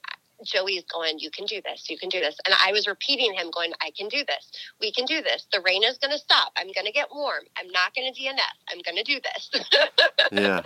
[0.44, 2.36] Joey's going, you can do this, you can do this.
[2.44, 4.52] And I was repeating him going, I can do this,
[4.82, 5.46] we can do this.
[5.50, 6.52] The rain is going to stop.
[6.58, 7.44] I'm going to get warm.
[7.56, 8.36] I'm not going to DNF.
[8.68, 9.50] I'm going to do this.
[10.32, 10.60] yeah.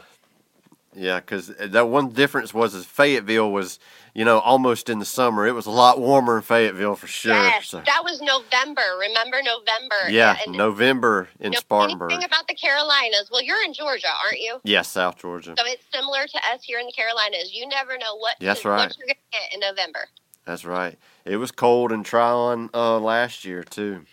[0.95, 3.79] Yeah, because that one difference was is Fayetteville was,
[4.13, 5.47] you know, almost in the summer.
[5.47, 7.33] It was a lot warmer in Fayetteville for sure.
[7.33, 8.83] yes, so- that was November.
[8.99, 10.09] Remember November?
[10.11, 12.11] yeah, And- November in know Spartanburg.
[12.11, 13.29] anything about the Carolinas?
[13.31, 14.61] Well, you're in Georgia, aren't you?
[14.65, 15.55] Yes, South Georgia.
[15.57, 17.55] So it's similar to us here in the Carolinas.
[17.55, 18.95] You never know what That's what right.
[18.99, 20.09] you're going to get in November.
[20.45, 20.99] That's right.
[21.25, 24.07] It was cold in Tryon uh, last year too.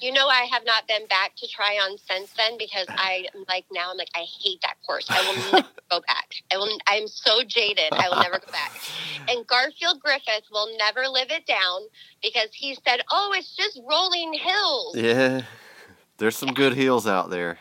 [0.00, 3.90] You know, I have not been back to Tryon since then because I like now
[3.90, 5.06] I'm like I hate that course.
[5.10, 6.28] I will never go back.
[6.52, 6.78] I will.
[6.86, 7.92] I'm so jaded.
[7.92, 8.72] I will never go back.
[9.28, 11.82] And Garfield Griffith will never live it down
[12.22, 15.42] because he said, "Oh, it's just rolling hills." Yeah,
[16.18, 17.58] there's some good hills out there.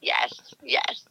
[0.00, 0.32] Yes,
[0.62, 1.04] yes,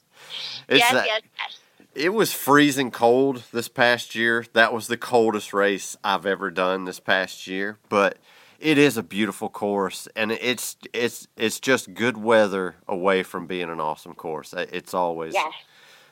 [0.68, 1.60] It's yes, that- yes, yes.
[1.96, 4.46] It was freezing cold this past year.
[4.52, 8.18] That was the coldest race I've ever done this past year, but
[8.60, 13.70] it is a beautiful course and it's it's it's just good weather away from being
[13.70, 14.54] an awesome course.
[14.54, 15.54] It's always Yes.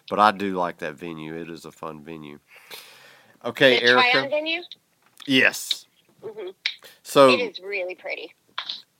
[0.10, 1.36] But I do like that venue.
[1.36, 2.40] It is a fun venue.
[3.46, 4.30] Okay, the Tryon Erica.
[4.30, 4.62] venue.
[5.26, 5.86] Yes.
[6.22, 6.50] hmm
[7.04, 8.34] So it is really pretty.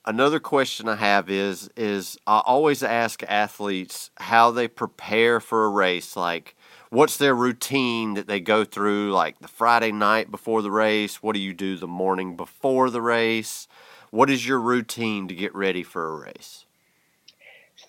[0.06, 5.68] another question I have is is I always ask athletes how they prepare for a
[5.70, 6.56] race like
[6.94, 11.34] what's their routine that they go through like the Friday night before the race what
[11.34, 13.66] do you do the morning before the race
[14.10, 16.64] what is your routine to get ready for a race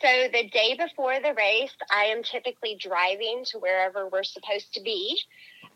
[0.02, 4.82] So the day before the race, I am typically driving to wherever we're supposed to
[4.82, 5.18] be,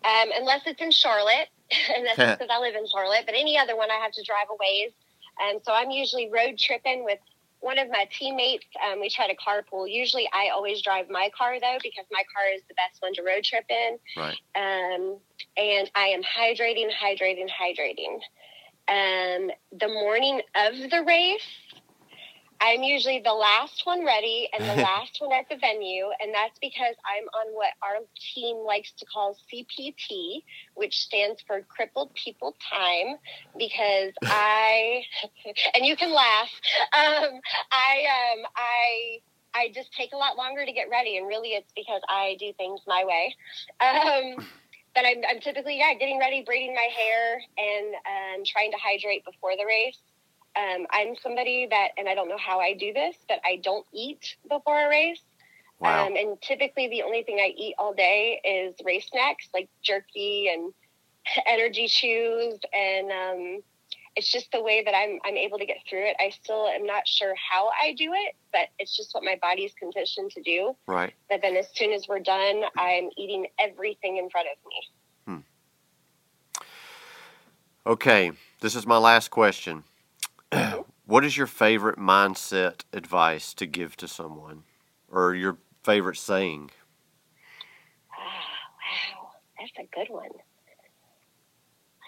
[0.04, 1.50] um, unless it's in Charlotte,
[1.96, 3.24] and that's because I live in Charlotte.
[3.26, 4.92] But any other one, I have to drive a ways.
[5.40, 7.20] Um, so I'm usually road tripping with
[7.62, 8.66] one of my teammates.
[8.86, 9.90] Um, we try to carpool.
[9.90, 13.24] Usually, I always drive my car though because my car is the best one to
[13.24, 13.98] road trip in.
[14.18, 15.18] right Um,
[15.58, 18.20] and I am hydrating, hydrating, hydrating.
[18.88, 21.42] Um, the morning of the race,
[22.62, 26.58] I'm usually the last one ready and the last one at the venue, and that's
[26.60, 28.04] because I'm on what our
[28.34, 30.44] team likes to call CPT,
[30.76, 33.16] which stands for Crippled People Time,
[33.58, 35.04] because I,
[35.76, 36.50] and you can laugh,
[36.94, 37.40] um,
[37.72, 39.20] I, um, I,
[39.56, 42.52] I just take a lot longer to get ready, and really it's because I do
[42.58, 43.36] things my way.
[43.82, 44.46] Um,
[44.96, 49.24] but I'm, I'm typically yeah getting ready, braiding my hair, and um, trying to hydrate
[49.24, 49.98] before the race.
[50.56, 53.86] Um, I'm somebody that, and I don't know how I do this, but I don't
[53.94, 55.22] eat before a race.
[55.80, 59.70] wow Um, and typically, the only thing I eat all day is race snacks like
[59.82, 60.74] jerky and
[61.48, 63.62] energy chews, and um,
[64.16, 66.16] it's just the way that I'm I'm able to get through it.
[66.20, 69.74] I still am not sure how I do it, but it's just what my body's
[69.80, 70.76] conditioned to do.
[70.88, 74.90] right But then, as soon as we're done, I'm eating everything in front of me.
[75.26, 76.62] Hmm.
[77.86, 78.32] okay
[78.62, 79.84] this is my last question
[81.06, 84.64] what is your favorite mindset advice to give to someone
[85.12, 86.72] or your favorite saying
[88.12, 90.30] Ah, wow, that's a good one.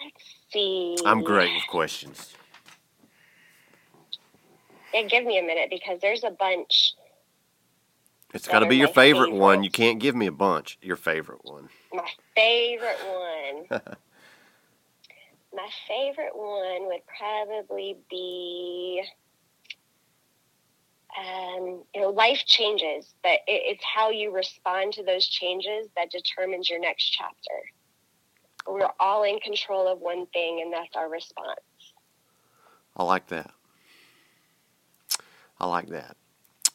[0.04, 0.96] Let's see.
[1.04, 2.34] I'm great with questions
[4.92, 6.94] Yeah, give me a minute because there's a bunch.
[8.34, 9.62] It's got to be your my favorite one.
[9.62, 10.78] You can't give me a bunch.
[10.80, 11.68] Your favorite one.
[11.92, 12.98] My favorite
[13.70, 13.80] one.
[15.54, 19.02] my favorite one would probably be
[21.18, 26.10] um, you know, life changes, but it, it's how you respond to those changes that
[26.10, 27.60] determines your next chapter.
[28.66, 31.60] We're all in control of one thing, and that's our response.
[32.96, 33.50] I like that.
[35.58, 36.16] I like that.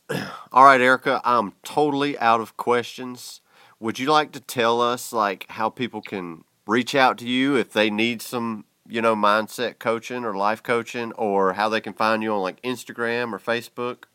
[0.52, 3.42] All right, Erica, I'm totally out of questions.
[3.80, 7.72] Would you like to tell us like how people can reach out to you if
[7.72, 12.22] they need some, you know, mindset coaching or life coaching or how they can find
[12.22, 14.06] you on like Instagram or Facebook?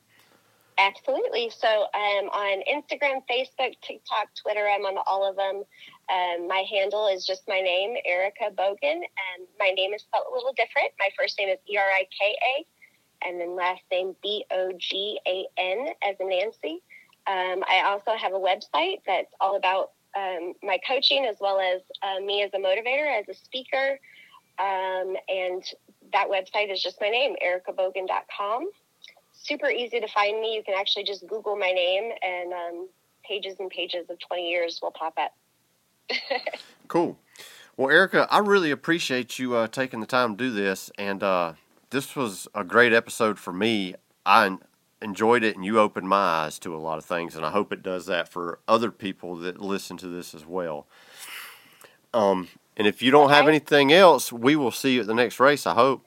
[0.78, 1.50] Absolutely.
[1.50, 5.62] So um, on Instagram, Facebook, TikTok, Twitter, I'm on all of them.
[6.10, 10.34] Um, my handle is just my name, Erica Bogan, and my name is spelled a
[10.34, 10.90] little different.
[10.98, 14.72] My first name is E R I K A, and then last name B O
[14.78, 16.82] G A N as in Nancy.
[17.26, 21.80] Um, I also have a website that's all about um, my coaching as well as
[22.02, 23.98] uh, me as a motivator, as a speaker.
[24.58, 25.64] Um, and
[26.12, 28.68] that website is just my name, ericabogan.com
[29.42, 30.54] super easy to find me.
[30.54, 32.88] You can actually just Google my name, and um,
[33.24, 35.32] pages and pages of 20 years will pop up.
[36.88, 37.18] cool.
[37.76, 41.54] Well, Erica, I really appreciate you uh, taking the time to do this, and uh,
[41.90, 43.94] this was a great episode for me.
[44.24, 44.58] I
[45.02, 47.72] enjoyed it, and you opened my eyes to a lot of things, and I hope
[47.72, 50.86] it does that for other people that listen to this as well.
[52.14, 55.40] Um, and if you don't have anything else, we will see you at the next
[55.40, 55.66] race.
[55.66, 56.06] I hope.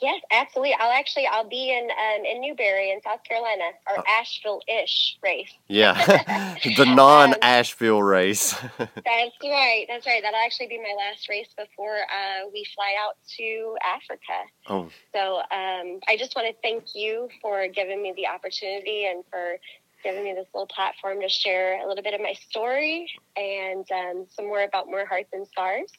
[0.00, 0.74] Yes, absolutely.
[0.78, 4.02] I'll actually I'll be in um, in Newberry in South Carolina or oh.
[4.08, 5.52] Asheville-ish race.
[5.68, 5.94] Yeah,
[6.76, 8.52] the non-Asheville um, race.
[8.78, 9.84] that's right.
[9.88, 10.22] That's right.
[10.22, 14.50] That'll actually be my last race before uh, we fly out to Africa.
[14.68, 14.90] Oh.
[15.14, 19.58] So um, I just want to thank you for giving me the opportunity and for
[20.02, 24.26] giving me this little platform to share a little bit of my story and um,
[24.28, 25.90] some more about more hearts and scars.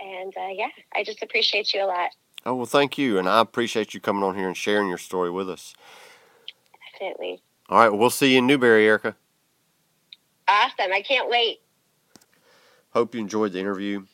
[0.00, 2.10] And uh, yeah, I just appreciate you a lot.
[2.44, 3.18] Oh, well, thank you.
[3.18, 5.74] And I appreciate you coming on here and sharing your story with us.
[6.92, 7.42] Definitely.
[7.68, 7.88] All right.
[7.88, 9.16] Well, we'll see you in Newberry, Erica.
[10.48, 10.92] Awesome.
[10.92, 11.60] I can't wait.
[12.90, 14.04] Hope you enjoyed the interview.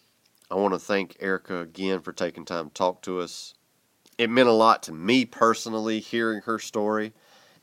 [0.50, 3.54] I want to thank Erica again for taking time to talk to us.
[4.18, 7.12] It meant a lot to me personally hearing her story,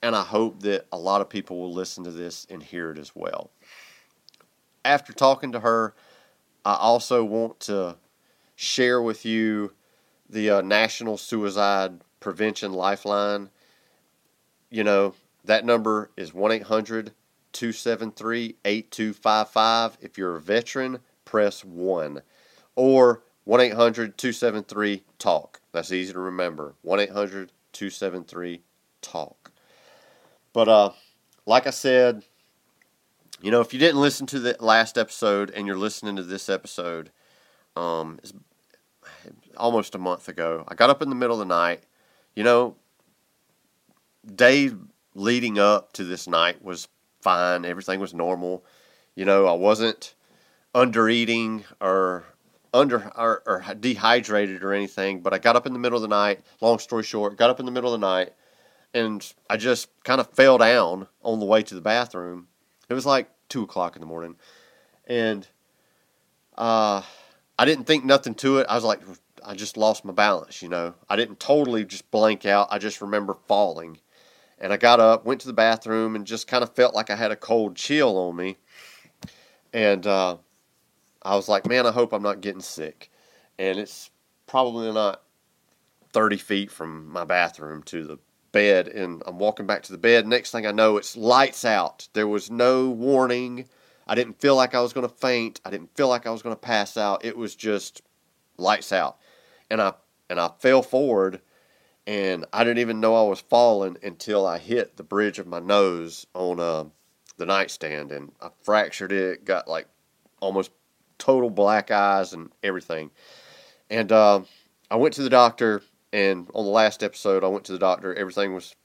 [0.01, 2.97] and I hope that a lot of people will listen to this and hear it
[2.97, 3.49] as well.
[4.83, 5.95] After talking to her,
[6.63, 7.97] I also want to
[8.55, 9.73] share with you
[10.29, 13.49] the uh, National Suicide Prevention Lifeline,
[14.69, 17.13] you know, that number is 1 800
[17.53, 19.97] 273 8255.
[20.01, 22.21] If you're a veteran, press 1.
[22.75, 25.61] Or 1 800 273 TALK.
[25.71, 26.73] That's easy to remember.
[26.81, 28.61] 1 800 273
[29.01, 29.51] TALK.
[30.51, 30.91] But, uh,
[31.45, 32.23] like I said,
[33.41, 36.49] you know, if you didn't listen to the last episode and you're listening to this
[36.49, 37.11] episode,
[37.75, 38.19] um,
[39.57, 40.63] almost a month ago.
[40.67, 41.83] I got up in the middle of the night.
[42.35, 42.75] You know,
[44.33, 44.71] day
[45.13, 46.87] leading up to this night was
[47.21, 47.65] fine.
[47.65, 48.63] Everything was normal.
[49.15, 50.15] You know, I wasn't
[50.73, 52.25] under eating or
[52.73, 56.09] under or, or, dehydrated or anything, but I got up in the middle of the
[56.09, 56.41] night.
[56.59, 58.33] Long story short, got up in the middle of the night
[58.95, 62.47] and I just kind of fell down on the way to the bathroom.
[62.89, 64.37] It was like two o'clock in the morning,
[65.05, 65.45] and
[66.57, 67.01] uh,
[67.57, 68.67] I didn't think nothing to it.
[68.69, 69.01] I was like,
[69.45, 70.95] I just lost my balance, you know.
[71.09, 72.67] I didn't totally just blank out.
[72.71, 73.99] I just remember falling.
[74.59, 77.15] And I got up, went to the bathroom, and just kind of felt like I
[77.15, 78.57] had a cold chill on me.
[79.73, 80.37] And uh,
[81.21, 83.11] I was like, man, I hope I'm not getting sick.
[83.59, 84.09] And it's
[84.47, 85.21] probably not
[86.13, 88.17] 30 feet from my bathroom to the
[88.51, 88.87] bed.
[88.87, 90.25] And I'm walking back to the bed.
[90.25, 92.07] Next thing I know, it's lights out.
[92.13, 93.67] There was no warning.
[94.07, 95.61] I didn't feel like I was going to faint.
[95.65, 97.25] I didn't feel like I was going to pass out.
[97.25, 98.01] It was just
[98.57, 99.17] lights out
[99.69, 99.93] and I
[100.29, 101.41] and I fell forward
[102.07, 105.59] and I didn't even know I was falling until I hit the bridge of my
[105.59, 106.85] nose on uh,
[107.37, 109.87] the nightstand and I fractured it, got like
[110.39, 110.71] almost
[111.17, 113.11] total black eyes and everything.
[113.89, 114.41] And uh,
[114.89, 118.13] I went to the doctor, and on the last episode, I went to the doctor.
[118.13, 118.75] Everything was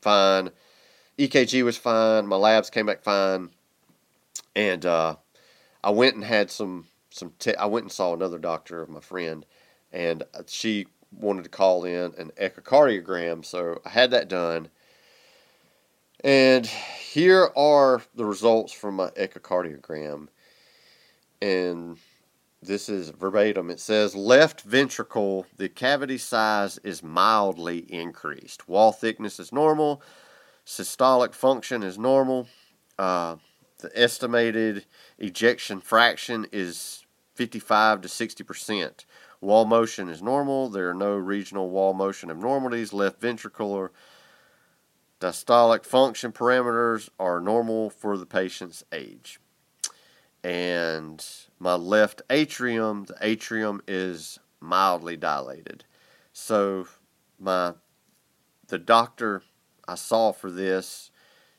[0.00, 0.50] fine.
[1.18, 2.26] EKG was fine.
[2.26, 3.50] My labs came back fine,
[4.56, 5.16] and uh,
[5.84, 7.32] I went and had some some.
[7.38, 9.46] Te- I went and saw another doctor of my friend,
[9.92, 14.68] and she wanted to call in an echocardiogram, so I had that done.
[16.24, 20.28] And here are the results from my echocardiogram.
[21.40, 21.98] And
[22.62, 23.70] this is verbatim.
[23.70, 28.68] It says left ventricle, the cavity size is mildly increased.
[28.68, 30.02] Wall thickness is normal.
[30.66, 32.48] Systolic function is normal.
[32.98, 33.36] Uh,
[33.86, 34.84] the estimated
[35.18, 37.04] ejection fraction is
[37.34, 39.06] 55 to 60 percent
[39.40, 40.68] Wall motion is normal.
[40.68, 42.92] There are no regional wall motion abnormalities.
[42.92, 43.90] Left ventricular
[45.20, 49.38] diastolic function parameters are normal for the patient's age.
[50.42, 51.24] And
[51.58, 55.84] my left atrium, the atrium is mildly dilated.
[56.32, 56.88] So
[57.38, 57.74] my
[58.68, 59.42] the doctor
[59.86, 61.10] I saw for this,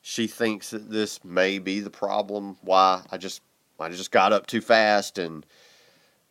[0.10, 3.42] she thinks that this may be the problem why I just
[3.78, 5.46] I just got up too fast and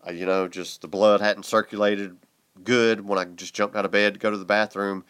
[0.07, 2.16] uh, you know just the blood hadn't circulated
[2.65, 5.05] good when I just jumped out of bed to go to the bathroom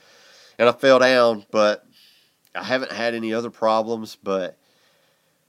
[0.59, 1.87] and I fell down, but
[2.57, 4.59] I haven't had any other problems, but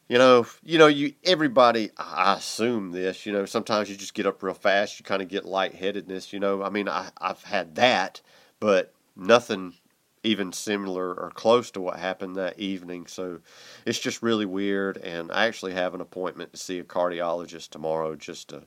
[0.08, 1.90] you know, you know, you everybody.
[1.98, 3.26] I assume this.
[3.26, 5.00] You know, sometimes you just get up real fast.
[5.00, 6.34] You kind of get lightheadedness.
[6.34, 8.22] You know, I mean, I I've had that,
[8.60, 9.74] but nothing
[10.28, 13.08] even similar or close to what happened that evening.
[13.08, 13.40] So
[13.86, 14.98] it's just really weird.
[14.98, 18.64] And I actually have an appointment to see a cardiologist tomorrow just to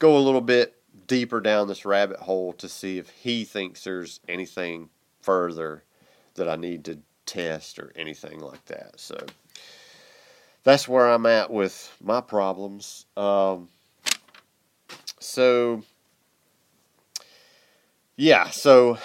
[0.00, 0.76] go a little bit
[1.06, 4.88] deeper down this rabbit hole to see if he thinks there's anything
[5.20, 5.84] further
[6.34, 8.98] that I need to test or anything like that.
[8.98, 9.16] So
[10.64, 13.06] that's where I'm at with my problems.
[13.16, 13.68] Um,
[15.20, 15.82] so,
[18.16, 18.98] yeah, so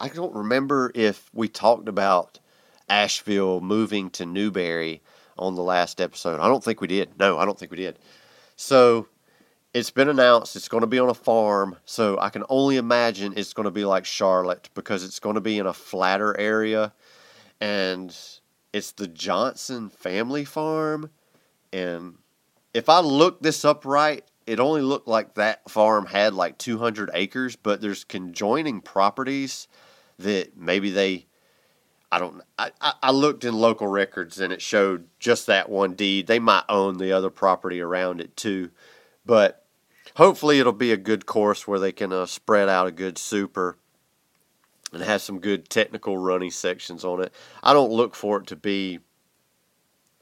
[0.00, 2.38] I don't remember if we talked about
[2.88, 5.02] Asheville moving to Newberry
[5.36, 6.40] on the last episode.
[6.40, 7.18] I don't think we did.
[7.18, 7.98] No, I don't think we did.
[8.56, 9.06] So,
[9.74, 13.34] it's been announced it's going to be on a farm, so I can only imagine
[13.36, 16.92] it's going to be like Charlotte because it's going to be in a flatter area
[17.60, 18.16] and
[18.72, 21.10] it's the Johnson family farm.
[21.72, 22.14] And
[22.72, 27.10] if I look this up right, it only looked like that farm had like 200
[27.12, 29.68] acres, but there's conjoining properties
[30.18, 31.26] that maybe they,
[32.10, 36.26] I don't I, I looked in local records and it showed just that one deed.
[36.26, 38.70] They might own the other property around it too.
[39.26, 39.64] But
[40.16, 43.76] hopefully it'll be a good course where they can uh, spread out a good super
[44.92, 47.32] and have some good technical running sections on it.
[47.62, 49.00] I don't look for it to be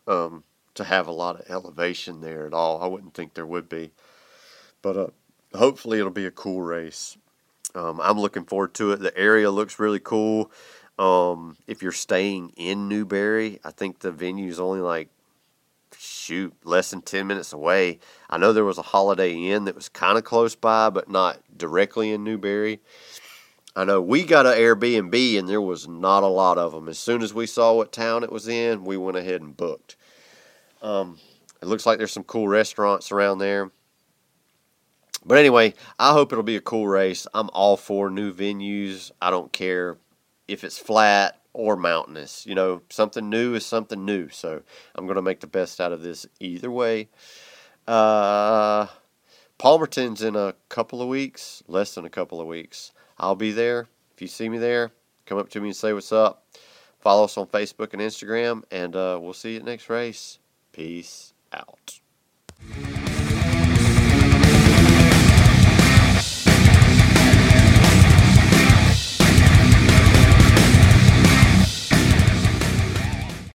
[0.06, 0.44] um,
[0.74, 2.82] to have a lot of elevation there at all.
[2.82, 3.92] I wouldn't think there would be,
[4.82, 5.06] but uh,
[5.54, 7.16] hopefully it'll be a cool race.
[7.76, 9.00] Um, I'm looking forward to it.
[9.00, 10.50] The area looks really cool.
[10.98, 15.10] Um, if you're staying in Newberry, I think the venue is only like
[15.98, 17.98] shoot less than 10 minutes away.
[18.30, 21.38] I know there was a Holiday Inn that was kind of close by, but not
[21.56, 22.80] directly in Newberry.
[23.74, 26.88] I know we got an Airbnb and there was not a lot of them.
[26.88, 29.96] As soon as we saw what town it was in, we went ahead and booked.
[30.80, 31.18] Um,
[31.60, 33.70] it looks like there's some cool restaurants around there.
[35.26, 37.26] But anyway, I hope it'll be a cool race.
[37.34, 39.10] I'm all for new venues.
[39.20, 39.98] I don't care
[40.46, 42.46] if it's flat or mountainous.
[42.46, 44.28] You know, something new is something new.
[44.28, 44.62] So
[44.94, 47.08] I'm going to make the best out of this either way.
[47.88, 48.86] Uh,
[49.58, 52.92] Palmerton's in a couple of weeks, less than a couple of weeks.
[53.18, 53.88] I'll be there.
[54.14, 54.92] If you see me there,
[55.24, 56.44] come up to me and say what's up.
[57.00, 60.38] Follow us on Facebook and Instagram, and uh, we'll see you at next race.
[60.72, 62.00] Peace out.